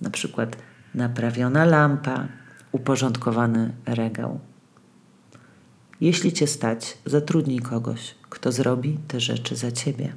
Na 0.00 0.10
przykład 0.10 0.56
naprawiona 0.94 1.64
lampa, 1.64 2.28
uporządkowany 2.72 3.72
regał. 3.86 4.40
Jeśli 6.00 6.32
Cię 6.32 6.46
stać, 6.46 6.98
zatrudnij 7.06 7.58
kogoś, 7.58 8.14
kto 8.30 8.52
zrobi 8.52 8.98
te 9.08 9.20
rzeczy 9.20 9.56
za 9.56 9.72
Ciebie. 9.72 10.12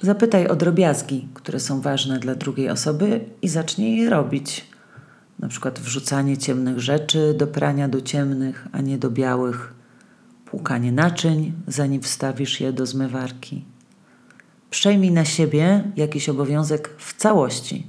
Zapytaj 0.00 0.46
o 0.46 0.56
drobiazgi, 0.56 1.28
które 1.34 1.60
są 1.60 1.80
ważne 1.80 2.18
dla 2.18 2.34
drugiej 2.34 2.70
osoby 2.70 3.24
i 3.42 3.48
zacznij 3.48 3.96
je 3.96 4.10
robić. 4.10 4.66
Na 5.38 5.48
przykład 5.48 5.80
wrzucanie 5.80 6.38
ciemnych 6.38 6.80
rzeczy 6.80 7.34
do 7.38 7.46
prania 7.46 7.88
do 7.88 8.00
ciemnych, 8.00 8.68
a 8.72 8.80
nie 8.80 8.98
do 8.98 9.10
białych, 9.10 9.74
płukanie 10.46 10.92
naczyń, 10.92 11.52
zanim 11.66 12.02
wstawisz 12.02 12.60
je 12.60 12.72
do 12.72 12.86
zmywarki. 12.86 13.64
Przejmij 14.70 15.10
na 15.10 15.24
siebie 15.24 15.84
jakiś 15.96 16.28
obowiązek 16.28 16.90
w 16.98 17.16
całości, 17.16 17.86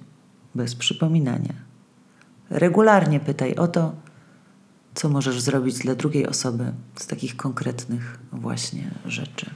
bez 0.56 0.76
przypominania. 0.76 1.54
Regularnie 2.50 3.20
pytaj 3.20 3.56
o 3.56 3.68
to, 3.68 3.96
co 4.96 5.10
możesz 5.10 5.42
zrobić 5.42 5.80
dla 5.80 5.96
drugiej 5.96 6.28
osoby 6.28 6.72
z 6.96 7.08
takich 7.08 7.38
konkretnych 7.38 8.20
właśnie 8.32 8.92
rzeczy. 9.06 9.50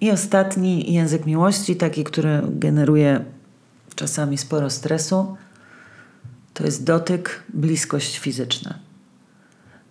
I 0.00 0.10
ostatni 0.10 0.92
język 0.92 1.26
miłości, 1.26 1.76
taki, 1.76 2.04
który 2.04 2.42
generuje 2.50 3.24
czasami 3.94 4.38
sporo 4.38 4.70
stresu, 4.70 5.36
to 6.54 6.64
jest 6.64 6.84
dotyk, 6.84 7.42
bliskość 7.54 8.18
fizyczna. 8.18 8.78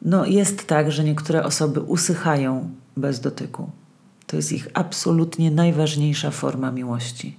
No, 0.02 0.26
jest 0.26 0.68
tak, 0.68 0.92
że 0.92 1.04
niektóre 1.04 1.44
osoby 1.44 1.82
usychają 1.82 2.70
bez 2.98 3.20
dotyku. 3.20 3.72
To 4.28 4.36
jest 4.36 4.52
ich 4.52 4.68
absolutnie 4.74 5.52
najważniejsza 5.52 6.32
forma 6.32 6.72
miłości. 6.72 7.38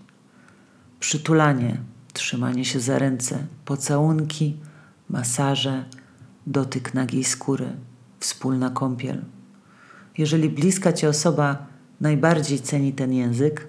Przytulanie, 1.01 1.81
trzymanie 2.13 2.65
się 2.65 2.81
za 2.81 2.99
ręce, 2.99 3.47
pocałunki, 3.65 4.57
masaże, 5.09 5.85
dotyk 6.47 6.95
nagiej 6.95 7.25
skóry, 7.25 7.77
wspólna 8.21 8.71
kąpiel. 8.71 9.25
Jeżeli 10.19 10.51
bliska 10.51 10.93
ci 10.93 11.07
osoba 11.07 11.67
najbardziej 12.01 12.61
ceni 12.61 12.93
ten 12.93 13.13
język, 13.13 13.67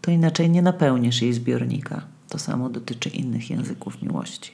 to 0.00 0.10
inaczej 0.10 0.50
nie 0.50 0.62
napełnisz 0.62 1.22
jej 1.22 1.32
zbiornika. 1.32 2.02
To 2.28 2.38
samo 2.38 2.68
dotyczy 2.68 3.08
innych 3.08 3.50
języków 3.50 4.02
miłości. 4.02 4.52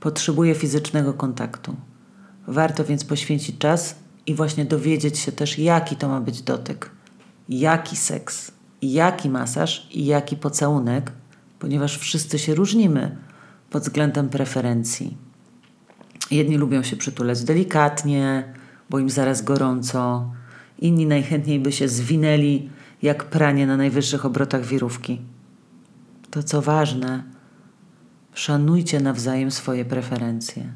Potrzebuje 0.00 0.54
fizycznego 0.54 1.12
kontaktu. 1.12 1.76
Warto 2.46 2.84
więc 2.84 3.04
poświęcić 3.04 3.58
czas 3.58 3.94
i 4.26 4.34
właśnie 4.34 4.64
dowiedzieć 4.64 5.18
się 5.18 5.32
też, 5.32 5.58
jaki 5.58 5.96
to 5.96 6.08
ma 6.08 6.20
być 6.20 6.42
dotyk, 6.42 6.90
jaki 7.48 7.96
seks, 7.96 8.52
jaki 8.82 9.30
masaż 9.30 9.88
i 9.90 10.04
jaki 10.04 10.36
pocałunek, 10.36 11.12
ponieważ 11.58 11.98
wszyscy 11.98 12.38
się 12.38 12.54
różnimy 12.54 13.16
pod 13.70 13.82
względem 13.82 14.28
preferencji. 14.28 15.16
Jedni 16.30 16.56
lubią 16.56 16.82
się 16.82 16.96
przytulać 16.96 17.44
delikatnie, 17.44 18.54
bo 18.90 18.98
im 18.98 19.10
zaraz 19.10 19.42
gorąco, 19.42 20.30
inni 20.78 21.06
najchętniej 21.06 21.60
by 21.60 21.72
się 21.72 21.88
zwinęli 21.88 22.70
jak 23.02 23.24
pranie 23.24 23.66
na 23.66 23.76
najwyższych 23.76 24.24
obrotach 24.24 24.64
wirówki. 24.64 25.20
To 26.30 26.42
co 26.42 26.62
ważne, 26.62 27.24
szanujcie 28.34 29.00
nawzajem 29.00 29.50
swoje 29.50 29.84
preferencje. 29.84 30.72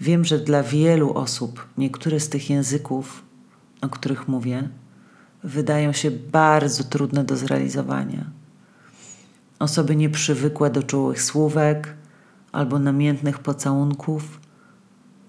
Wiem, 0.00 0.24
że 0.24 0.38
dla 0.38 0.62
wielu 0.62 1.14
osób 1.14 1.68
niektóre 1.78 2.20
z 2.20 2.28
tych 2.28 2.50
języków, 2.50 3.22
o 3.80 3.88
których 3.88 4.28
mówię, 4.28 4.68
wydają 5.44 5.92
się 5.92 6.10
bardzo 6.10 6.84
trudne 6.84 7.24
do 7.24 7.36
zrealizowania. 7.36 8.24
Osoby 9.58 9.96
nieprzywykłe 9.96 10.70
do 10.70 10.82
czułych 10.82 11.22
słówek 11.22 11.94
albo 12.52 12.78
namiętnych 12.78 13.38
pocałunków. 13.38 14.40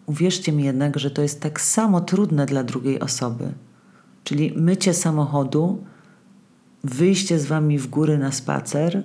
Uwierzcie 0.05 0.51
mi 0.51 0.63
jednak, 0.63 0.99
że 0.99 1.11
to 1.11 1.21
jest 1.21 1.41
tak 1.41 1.61
samo 1.61 2.01
trudne 2.01 2.45
dla 2.45 2.63
drugiej 2.63 2.99
osoby. 2.99 3.53
Czyli 4.23 4.53
mycie 4.55 4.93
samochodu, 4.93 5.83
wyjście 6.83 7.39
z 7.39 7.45
wami 7.45 7.79
w 7.79 7.87
góry 7.87 8.17
na 8.17 8.31
spacer, 8.31 9.03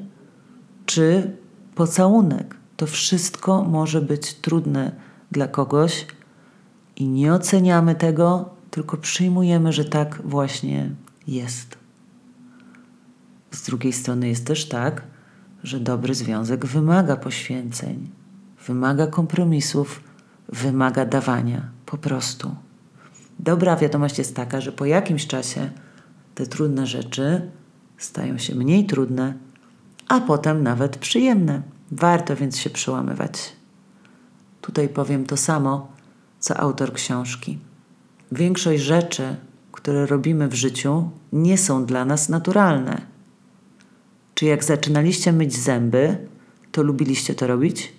czy 0.86 1.36
pocałunek. 1.74 2.56
To 2.76 2.86
wszystko 2.86 3.64
może 3.64 4.00
być 4.02 4.34
trudne 4.34 4.92
dla 5.30 5.48
kogoś 5.48 6.06
i 6.96 7.08
nie 7.08 7.34
oceniamy 7.34 7.94
tego, 7.94 8.50
tylko 8.70 8.96
przyjmujemy, 8.96 9.72
że 9.72 9.84
tak 9.84 10.22
właśnie 10.24 10.90
jest. 11.26 11.78
Z 13.50 13.62
drugiej 13.62 13.92
strony 13.92 14.28
jest 14.28 14.46
też 14.46 14.68
tak, 14.68 15.02
że 15.62 15.80
dobry 15.80 16.14
związek 16.14 16.66
wymaga 16.66 17.16
poświęceń, 17.16 18.10
wymaga 18.66 19.06
kompromisów, 19.06 20.07
wymaga 20.48 21.04
dawania 21.04 21.68
po 21.86 21.98
prostu. 21.98 22.54
Dobra 23.38 23.76
wiadomość 23.76 24.18
jest 24.18 24.36
taka, 24.36 24.60
że 24.60 24.72
po 24.72 24.86
jakimś 24.86 25.26
czasie 25.26 25.70
te 26.34 26.46
trudne 26.46 26.86
rzeczy 26.86 27.50
stają 27.98 28.38
się 28.38 28.54
mniej 28.54 28.86
trudne, 28.86 29.34
a 30.08 30.20
potem 30.20 30.62
nawet 30.62 30.96
przyjemne. 30.96 31.62
Warto 31.90 32.36
więc 32.36 32.58
się 32.58 32.70
przełamywać. 32.70 33.52
Tutaj 34.60 34.88
powiem 34.88 35.26
to 35.26 35.36
samo, 35.36 35.92
co 36.38 36.56
autor 36.56 36.92
książki. 36.92 37.58
Większość 38.32 38.82
rzeczy, 38.82 39.36
które 39.72 40.06
robimy 40.06 40.48
w 40.48 40.54
życiu, 40.54 41.10
nie 41.32 41.58
są 41.58 41.86
dla 41.86 42.04
nas 42.04 42.28
naturalne. 42.28 43.00
Czy 44.34 44.46
jak 44.46 44.64
zaczynaliście 44.64 45.32
myć 45.32 45.56
zęby, 45.56 46.28
to 46.72 46.82
lubiliście 46.82 47.34
to 47.34 47.46
robić? 47.46 47.92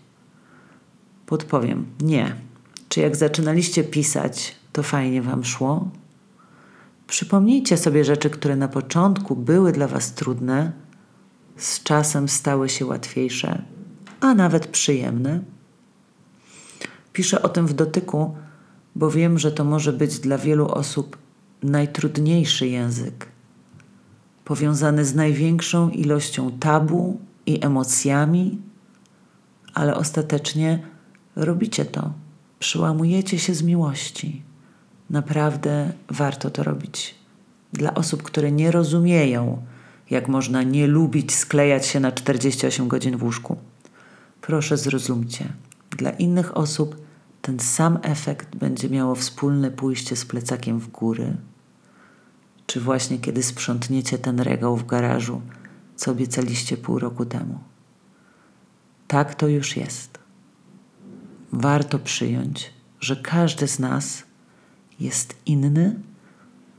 Podpowiem: 1.30 1.86
nie. 2.02 2.36
Czy 2.90 3.00
jak 3.00 3.16
zaczynaliście 3.16 3.84
pisać, 3.84 4.56
to 4.74 4.84
fajnie 4.84 5.22
wam 5.22 5.44
szło? 5.44 5.90
Przypomnijcie 7.08 7.78
sobie 7.78 8.06
rzeczy, 8.06 8.30
które 8.30 8.56
na 8.56 8.68
początku 8.68 9.36
były 9.36 9.72
dla 9.72 9.88
was 9.88 10.14
trudne, 10.14 10.72
z 11.58 11.84
czasem 11.84 12.30
stały 12.30 12.70
się 12.70 12.86
łatwiejsze, 12.86 13.62
a 14.20 14.34
nawet 14.34 14.68
przyjemne. 14.68 15.40
Piszę 17.14 17.42
o 17.42 17.50
tym 17.50 17.68
w 17.68 17.74
dotyku, 17.74 18.36
bo 18.96 19.12
wiem, 19.12 19.40
że 19.40 19.52
to 19.52 19.64
może 19.64 19.94
być 19.94 20.20
dla 20.20 20.38
wielu 20.38 20.68
osób 20.68 21.18
najtrudniejszy 21.64 22.68
język, 22.68 23.28
powiązany 24.46 25.06
z 25.06 25.16
największą 25.16 25.90
ilością 25.90 26.52
tabu 26.52 27.20
i 27.46 27.66
emocjami, 27.66 28.62
ale 29.74 29.96
ostatecznie 29.96 30.89
robicie 31.46 31.86
to, 31.86 32.14
przyłamujecie 32.60 33.40
się 33.40 33.54
z 33.54 33.64
miłości. 33.64 34.44
Naprawdę 35.10 35.92
warto 36.10 36.50
to 36.50 36.64
robić. 36.64 37.16
Dla 37.74 37.94
osób, 37.94 38.24
które 38.24 38.52
nie 38.52 38.72
rozumieją, 38.72 39.62
jak 40.10 40.28
można 40.28 40.64
nie 40.64 40.88
lubić 40.88 41.36
sklejać 41.36 41.86
się 41.86 42.00
na 42.00 42.12
48 42.12 42.88
godzin 42.88 43.18
w 43.18 43.24
łóżku. 43.24 43.58
Proszę 44.42 44.78
zrozumcie, 44.78 45.54
dla 45.98 46.10
innych 46.10 46.58
osób 46.58 47.02
ten 47.42 47.60
sam 47.60 48.00
efekt 48.02 48.56
będzie 48.56 48.90
miało 48.90 49.16
wspólne 49.16 49.72
pójście 49.72 50.16
z 50.16 50.26
plecakiem 50.26 50.80
w 50.80 50.88
góry, 50.88 51.38
czy 52.66 52.82
właśnie 52.82 53.20
kiedy 53.20 53.44
sprzątniecie 53.44 54.18
ten 54.18 54.40
regał 54.40 54.78
w 54.78 54.86
garażu, 54.86 55.42
co 55.96 56.12
obiecaliście 56.12 56.78
pół 56.78 57.00
roku 57.00 57.26
temu. 57.26 57.60
Tak 59.08 59.36
to 59.36 59.48
już 59.48 59.78
jest. 59.78 60.19
Warto 61.52 62.00
przyjąć, 62.00 62.74
że 63.00 63.16
każdy 63.16 63.68
z 63.68 63.80
nas 63.80 64.24
jest 65.00 65.36
inny 65.46 66.00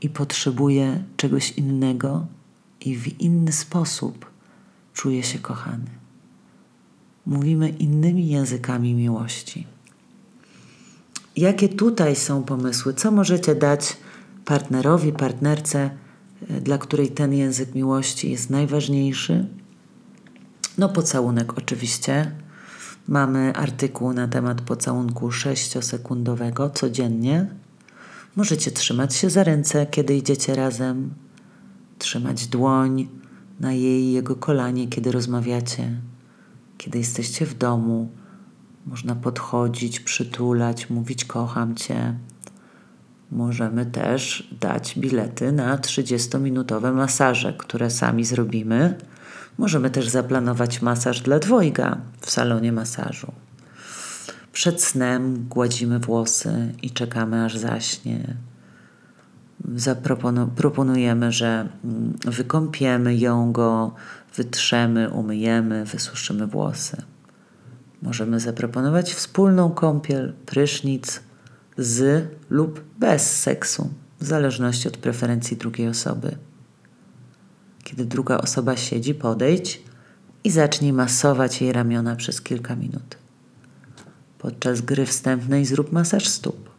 i 0.01 0.09
potrzebuje 0.09 1.03
czegoś 1.17 1.51
innego 1.51 2.25
i 2.81 2.95
w 2.95 3.21
inny 3.21 3.51
sposób 3.51 4.31
czuje 4.93 5.23
się 5.23 5.39
kochany. 5.39 5.85
Mówimy 7.25 7.69
innymi 7.69 8.27
językami 8.27 8.93
miłości. 8.93 9.67
Jakie 11.35 11.69
tutaj 11.69 12.15
są 12.15 12.43
pomysły? 12.43 12.93
Co 12.93 13.11
możecie 13.11 13.55
dać 13.55 13.97
partnerowi, 14.45 15.13
partnerce 15.13 15.89
dla 16.61 16.77
której 16.77 17.11
ten 17.11 17.33
język 17.33 17.75
miłości 17.75 18.31
jest 18.31 18.49
najważniejszy. 18.49 19.45
No, 20.77 20.89
pocałunek 20.89 21.57
oczywiście. 21.57 22.31
Mamy 23.07 23.53
artykuł 23.55 24.13
na 24.13 24.27
temat 24.27 24.61
pocałunku 24.61 25.29
6-sekundowego 25.29 26.73
codziennie. 26.73 27.47
Możecie 28.35 28.71
trzymać 28.71 29.15
się 29.15 29.29
za 29.29 29.43
ręce, 29.43 29.85
kiedy 29.85 30.17
idziecie 30.17 30.55
razem, 30.55 31.13
trzymać 31.97 32.47
dłoń 32.47 33.07
na 33.59 33.73
jej 33.73 34.11
jego 34.11 34.35
kolanie, 34.35 34.87
kiedy 34.87 35.11
rozmawiacie, 35.11 36.01
kiedy 36.77 36.97
jesteście 36.97 37.45
w 37.45 37.57
domu. 37.57 38.09
Można 38.85 39.15
podchodzić, 39.15 39.99
przytulać, 39.99 40.89
mówić 40.89 41.25
kocham 41.25 41.75
cię. 41.75 42.15
Możemy 43.31 43.85
też 43.85 44.49
dać 44.59 44.99
bilety 44.99 45.51
na 45.51 45.77
30-minutowe 45.77 46.93
masaże, 46.93 47.53
które 47.53 47.89
sami 47.89 48.25
zrobimy. 48.25 48.97
Możemy 49.57 49.89
też 49.89 50.07
zaplanować 50.09 50.81
masaż 50.81 51.21
dla 51.21 51.39
dwojga 51.39 51.97
w 52.19 52.31
salonie 52.31 52.71
masażu. 52.71 53.31
Przed 54.53 54.83
snem 54.83 55.45
gładzimy 55.49 55.99
włosy 55.99 56.73
i 56.81 56.91
czekamy 56.91 57.45
aż 57.45 57.57
zaśnie. 57.57 58.35
Zaproponujemy, 59.75 61.31
że 61.31 61.67
mm, 61.83 62.13
wykąpiemy 62.25 63.15
ją 63.15 63.51
go, 63.51 63.93
wytrzemy, 64.35 65.09
umyjemy, 65.09 65.85
wysuszymy 65.85 66.47
włosy. 66.47 66.97
Możemy 68.01 68.39
zaproponować 68.39 69.13
wspólną 69.13 69.69
kąpiel, 69.69 70.33
prysznic 70.45 71.21
z 71.77 72.27
lub 72.49 72.83
bez 72.99 73.39
seksu, 73.39 73.89
w 74.19 74.25
zależności 74.25 74.87
od 74.87 74.97
preferencji 74.97 75.57
drugiej 75.57 75.87
osoby. 75.87 76.35
Kiedy 77.83 78.05
druga 78.05 78.37
osoba 78.37 78.77
siedzi, 78.77 79.13
podejdź 79.15 79.81
i 80.43 80.51
zacznij 80.51 80.93
masować 80.93 81.61
jej 81.61 81.73
ramiona 81.73 82.15
przez 82.15 82.41
kilka 82.41 82.75
minut. 82.75 83.17
Podczas 84.37 84.81
gry 84.81 85.05
wstępnej 85.05 85.65
zrób 85.65 85.91
masaż 85.91 86.27
stóp. 86.27 86.69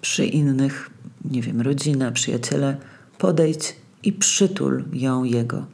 Przy 0.00 0.26
innych, 0.26 0.90
nie 1.24 1.42
wiem, 1.42 1.60
rodzina, 1.60 2.12
przyjaciele, 2.12 2.76
podejdź 3.18 3.76
i 4.02 4.12
przytul 4.12 4.84
ją 4.92 5.24
jego. 5.24 5.66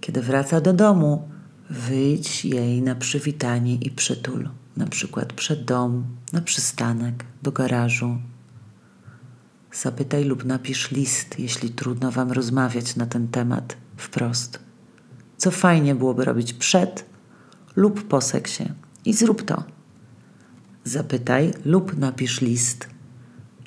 Kiedy 0.00 0.22
wraca 0.22 0.60
do 0.60 0.72
domu, 0.72 1.28
wyjdź 1.70 2.44
jej 2.44 2.82
na 2.82 2.94
przywitanie 2.94 3.74
i 3.74 3.90
przytul, 3.90 4.48
na 4.76 4.86
przykład 4.86 5.32
przed 5.32 5.64
dom, 5.64 6.04
na 6.32 6.40
przystanek, 6.40 7.24
do 7.42 7.52
garażu. 7.52 8.18
Zapytaj 9.72 10.24
lub 10.24 10.44
napisz 10.44 10.90
list, 10.90 11.38
jeśli 11.38 11.70
trudno 11.70 12.10
Wam 12.10 12.32
rozmawiać 12.32 12.96
na 12.96 13.06
ten 13.06 13.28
temat 13.28 13.76
wprost. 13.96 14.58
Co 15.36 15.50
fajnie 15.50 15.94
byłoby 15.94 16.24
robić 16.24 16.52
przed 16.52 17.04
lub 17.76 18.08
po 18.08 18.20
seksie 18.20 18.64
i 19.04 19.12
zrób 19.12 19.42
to. 19.42 19.64
Zapytaj 20.84 21.52
lub 21.64 21.96
napisz 21.96 22.40
list, 22.40 22.88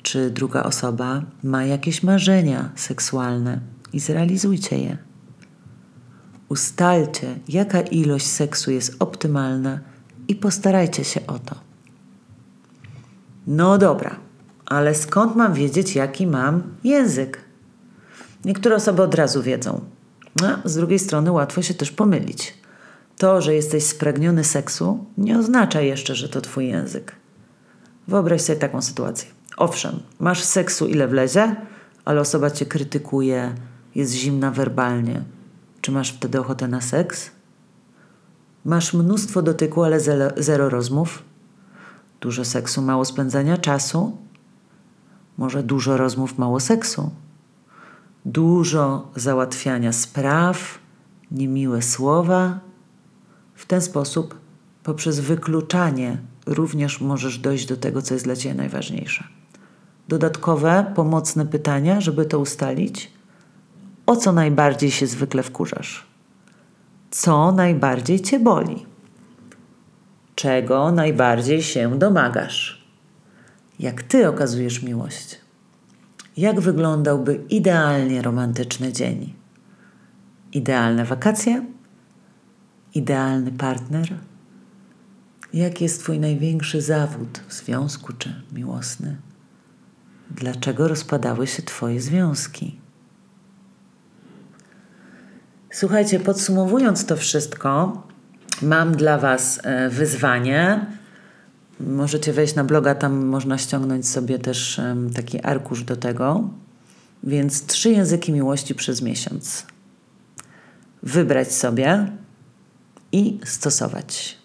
czy 0.02 0.30
druga 0.30 0.62
osoba 0.62 1.22
ma 1.42 1.64
jakieś 1.64 2.02
marzenia 2.02 2.72
seksualne 2.76 3.60
i 3.92 4.00
zrealizujcie 4.00 4.78
je. 4.78 4.98
Ustalcie, 6.48 7.38
jaka 7.48 7.80
ilość 7.80 8.26
seksu 8.26 8.70
jest 8.70 8.96
optymalna 8.98 9.80
i 10.28 10.34
postarajcie 10.34 11.04
się 11.04 11.26
o 11.26 11.38
to. 11.38 11.54
No 13.46 13.78
dobra, 13.78 14.23
ale 14.66 14.94
skąd 14.94 15.36
mam 15.36 15.54
wiedzieć, 15.54 15.94
jaki 15.94 16.26
mam 16.26 16.62
język? 16.84 17.40
Niektóre 18.44 18.76
osoby 18.76 19.02
od 19.02 19.14
razu 19.14 19.42
wiedzą. 19.42 19.80
A 20.42 20.68
z 20.68 20.74
drugiej 20.74 20.98
strony 20.98 21.32
łatwo 21.32 21.62
się 21.62 21.74
też 21.74 21.90
pomylić. 21.90 22.54
To, 23.18 23.40
że 23.40 23.54
jesteś 23.54 23.84
spragniony 23.84 24.44
seksu, 24.44 25.04
nie 25.18 25.38
oznacza 25.38 25.80
jeszcze, 25.80 26.14
że 26.14 26.28
to 26.28 26.40
twój 26.40 26.68
język. 26.68 27.12
Wyobraź 28.08 28.40
sobie 28.40 28.58
taką 28.58 28.82
sytuację. 28.82 29.28
Owszem, 29.56 30.00
masz 30.20 30.44
seksu 30.44 30.86
ile 30.86 31.08
wlezie, 31.08 31.56
ale 32.04 32.20
osoba 32.20 32.50
cię 32.50 32.66
krytykuje, 32.66 33.54
jest 33.94 34.12
zimna 34.12 34.50
werbalnie. 34.50 35.22
Czy 35.80 35.92
masz 35.92 36.12
wtedy 36.12 36.40
ochotę 36.40 36.68
na 36.68 36.80
seks? 36.80 37.30
Masz 38.64 38.94
mnóstwo 38.94 39.42
dotyku, 39.42 39.82
ale 39.82 40.00
zero, 40.00 40.30
zero 40.36 40.68
rozmów? 40.68 41.22
Dużo 42.20 42.44
seksu, 42.44 42.82
mało 42.82 43.04
spędzania 43.04 43.58
czasu? 43.58 44.16
Może 45.38 45.62
dużo 45.62 45.96
rozmów, 45.96 46.38
mało 46.38 46.60
seksu? 46.60 47.10
Dużo 48.24 49.08
załatwiania 49.16 49.92
spraw, 49.92 50.78
niemiłe 51.30 51.82
słowa? 51.82 52.60
W 53.54 53.66
ten 53.66 53.80
sposób, 53.80 54.34
poprzez 54.82 55.20
wykluczanie, 55.20 56.18
również 56.46 57.00
możesz 57.00 57.38
dojść 57.38 57.66
do 57.66 57.76
tego, 57.76 58.02
co 58.02 58.14
jest 58.14 58.24
dla 58.24 58.36
Ciebie 58.36 58.54
najważniejsze. 58.54 59.24
Dodatkowe, 60.08 60.92
pomocne 60.94 61.46
pytania, 61.46 62.00
żeby 62.00 62.24
to 62.24 62.38
ustalić. 62.38 63.12
O 64.06 64.16
co 64.16 64.32
najbardziej 64.32 64.90
się 64.90 65.06
zwykle 65.06 65.42
wkurzasz? 65.42 66.06
Co 67.10 67.52
najbardziej 67.52 68.20
Cię 68.20 68.40
boli? 68.40 68.86
Czego 70.34 70.92
najbardziej 70.92 71.62
się 71.62 71.98
domagasz? 71.98 72.83
Jak 73.78 74.02
Ty 74.02 74.28
okazujesz 74.28 74.82
miłość? 74.82 75.40
Jak 76.36 76.60
wyglądałby 76.60 77.34
idealnie 77.50 78.22
romantyczny 78.22 78.92
dzień? 78.92 79.34
Idealne 80.52 81.04
wakacje? 81.04 81.64
Idealny 82.94 83.52
partner? 83.52 84.18
Jaki 85.52 85.84
jest 85.84 86.00
Twój 86.00 86.18
największy 86.18 86.82
zawód 86.82 87.40
w 87.48 87.52
związku 87.52 88.12
czy 88.12 88.42
miłosny? 88.52 89.16
Dlaczego 90.30 90.88
rozpadały 90.88 91.46
się 91.46 91.62
Twoje 91.62 92.00
związki? 92.00 92.78
Słuchajcie, 95.70 96.20
podsumowując 96.20 97.06
to 97.06 97.16
wszystko, 97.16 98.02
mam 98.62 98.96
dla 98.96 99.18
Was 99.18 99.60
e, 99.62 99.88
wyzwanie. 99.88 100.86
Możecie 101.86 102.32
wejść 102.32 102.54
na 102.54 102.64
bloga, 102.64 102.94
tam 102.94 103.26
można 103.26 103.58
ściągnąć 103.58 104.08
sobie 104.08 104.38
też 104.38 104.80
taki 105.14 105.40
arkusz 105.40 105.84
do 105.84 105.96
tego. 105.96 106.50
Więc 107.22 107.66
trzy 107.66 107.90
języki 107.90 108.32
miłości 108.32 108.74
przez 108.74 109.02
miesiąc. 109.02 109.66
Wybrać 111.02 111.52
sobie 111.52 112.12
i 113.12 113.38
stosować. 113.44 114.38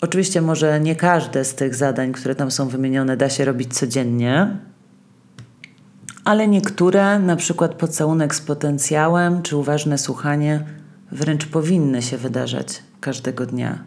Oczywiście, 0.00 0.42
może 0.42 0.80
nie 0.80 0.96
każde 0.96 1.44
z 1.44 1.54
tych 1.54 1.74
zadań, 1.74 2.12
które 2.12 2.34
tam 2.34 2.50
są 2.50 2.68
wymienione, 2.68 3.16
da 3.16 3.30
się 3.30 3.44
robić 3.44 3.74
codziennie, 3.74 4.56
ale 6.24 6.48
niektóre, 6.48 7.18
na 7.18 7.36
przykład 7.36 7.74
pocałunek 7.74 8.34
z 8.34 8.40
potencjałem 8.40 9.42
czy 9.42 9.56
uważne 9.56 9.98
słuchanie, 9.98 10.64
wręcz 11.12 11.46
powinny 11.46 12.02
się 12.02 12.18
wydarzać 12.18 12.82
każdego 13.00 13.46
dnia, 13.46 13.84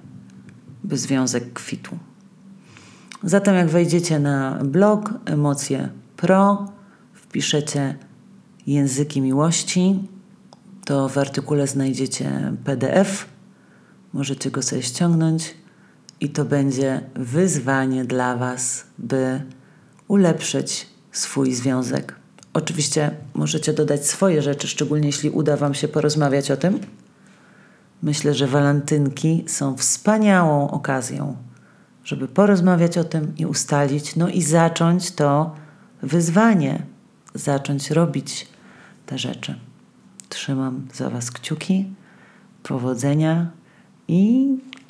by 0.84 0.98
związek 0.98 1.54
kwitł. 1.54 2.09
Zatem, 3.24 3.56
jak 3.56 3.70
wejdziecie 3.70 4.20
na 4.20 4.60
blog 4.64 5.14
Emocje 5.26 5.90
Pro, 6.18 6.66
wpiszecie 7.14 7.96
języki 8.68 9.22
miłości, 9.22 10.08
to 10.86 11.10
w 11.10 11.18
artykule 11.18 11.68
znajdziecie 11.68 12.54
PDF. 12.64 13.26
Możecie 14.14 14.52
go 14.52 14.62
sobie 14.62 14.82
ściągnąć 14.82 15.54
i 16.20 16.30
to 16.30 16.46
będzie 16.46 17.02
wyzwanie 17.16 18.06
dla 18.06 18.36
Was, 18.36 18.84
by 18.98 19.42
ulepszyć 20.08 20.88
swój 21.12 21.54
związek. 21.54 22.16
Oczywiście 22.54 23.12
możecie 23.34 23.74
dodać 23.74 24.08
swoje 24.08 24.42
rzeczy, 24.42 24.68
szczególnie 24.68 25.08
jeśli 25.08 25.30
uda 25.30 25.58
Wam 25.58 25.74
się 25.74 25.88
porozmawiać 25.88 26.52
o 26.52 26.58
tym. 26.58 26.80
Myślę, 28.04 28.34
że 28.34 28.48
walentynki 28.48 29.44
są 29.48 29.78
wspaniałą 29.78 30.70
okazją, 30.72 31.36
żeby 32.04 32.28
porozmawiać 32.28 32.98
o 32.98 33.04
tym 33.04 33.34
i 33.38 33.46
ustalić, 33.46 34.16
no 34.16 34.30
i 34.30 34.42
zacząć 34.42 35.12
to 35.12 35.56
wyzwanie, 36.02 36.84
zacząć 37.34 37.92
robić 37.92 38.48
te 39.06 39.18
rzeczy. 39.18 39.60
Trzymam 40.30 40.88
za 40.94 41.10
Was 41.10 41.32
kciuki, 41.32 41.94
powodzenia 42.64 43.52
i 44.08 44.48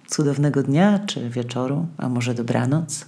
cudownego 0.08 0.64
dnia 0.64 1.00
czy 1.00 1.30
wieczoru, 1.30 1.88
a 1.98 2.10
może 2.10 2.34
dobranoc. 2.34 3.06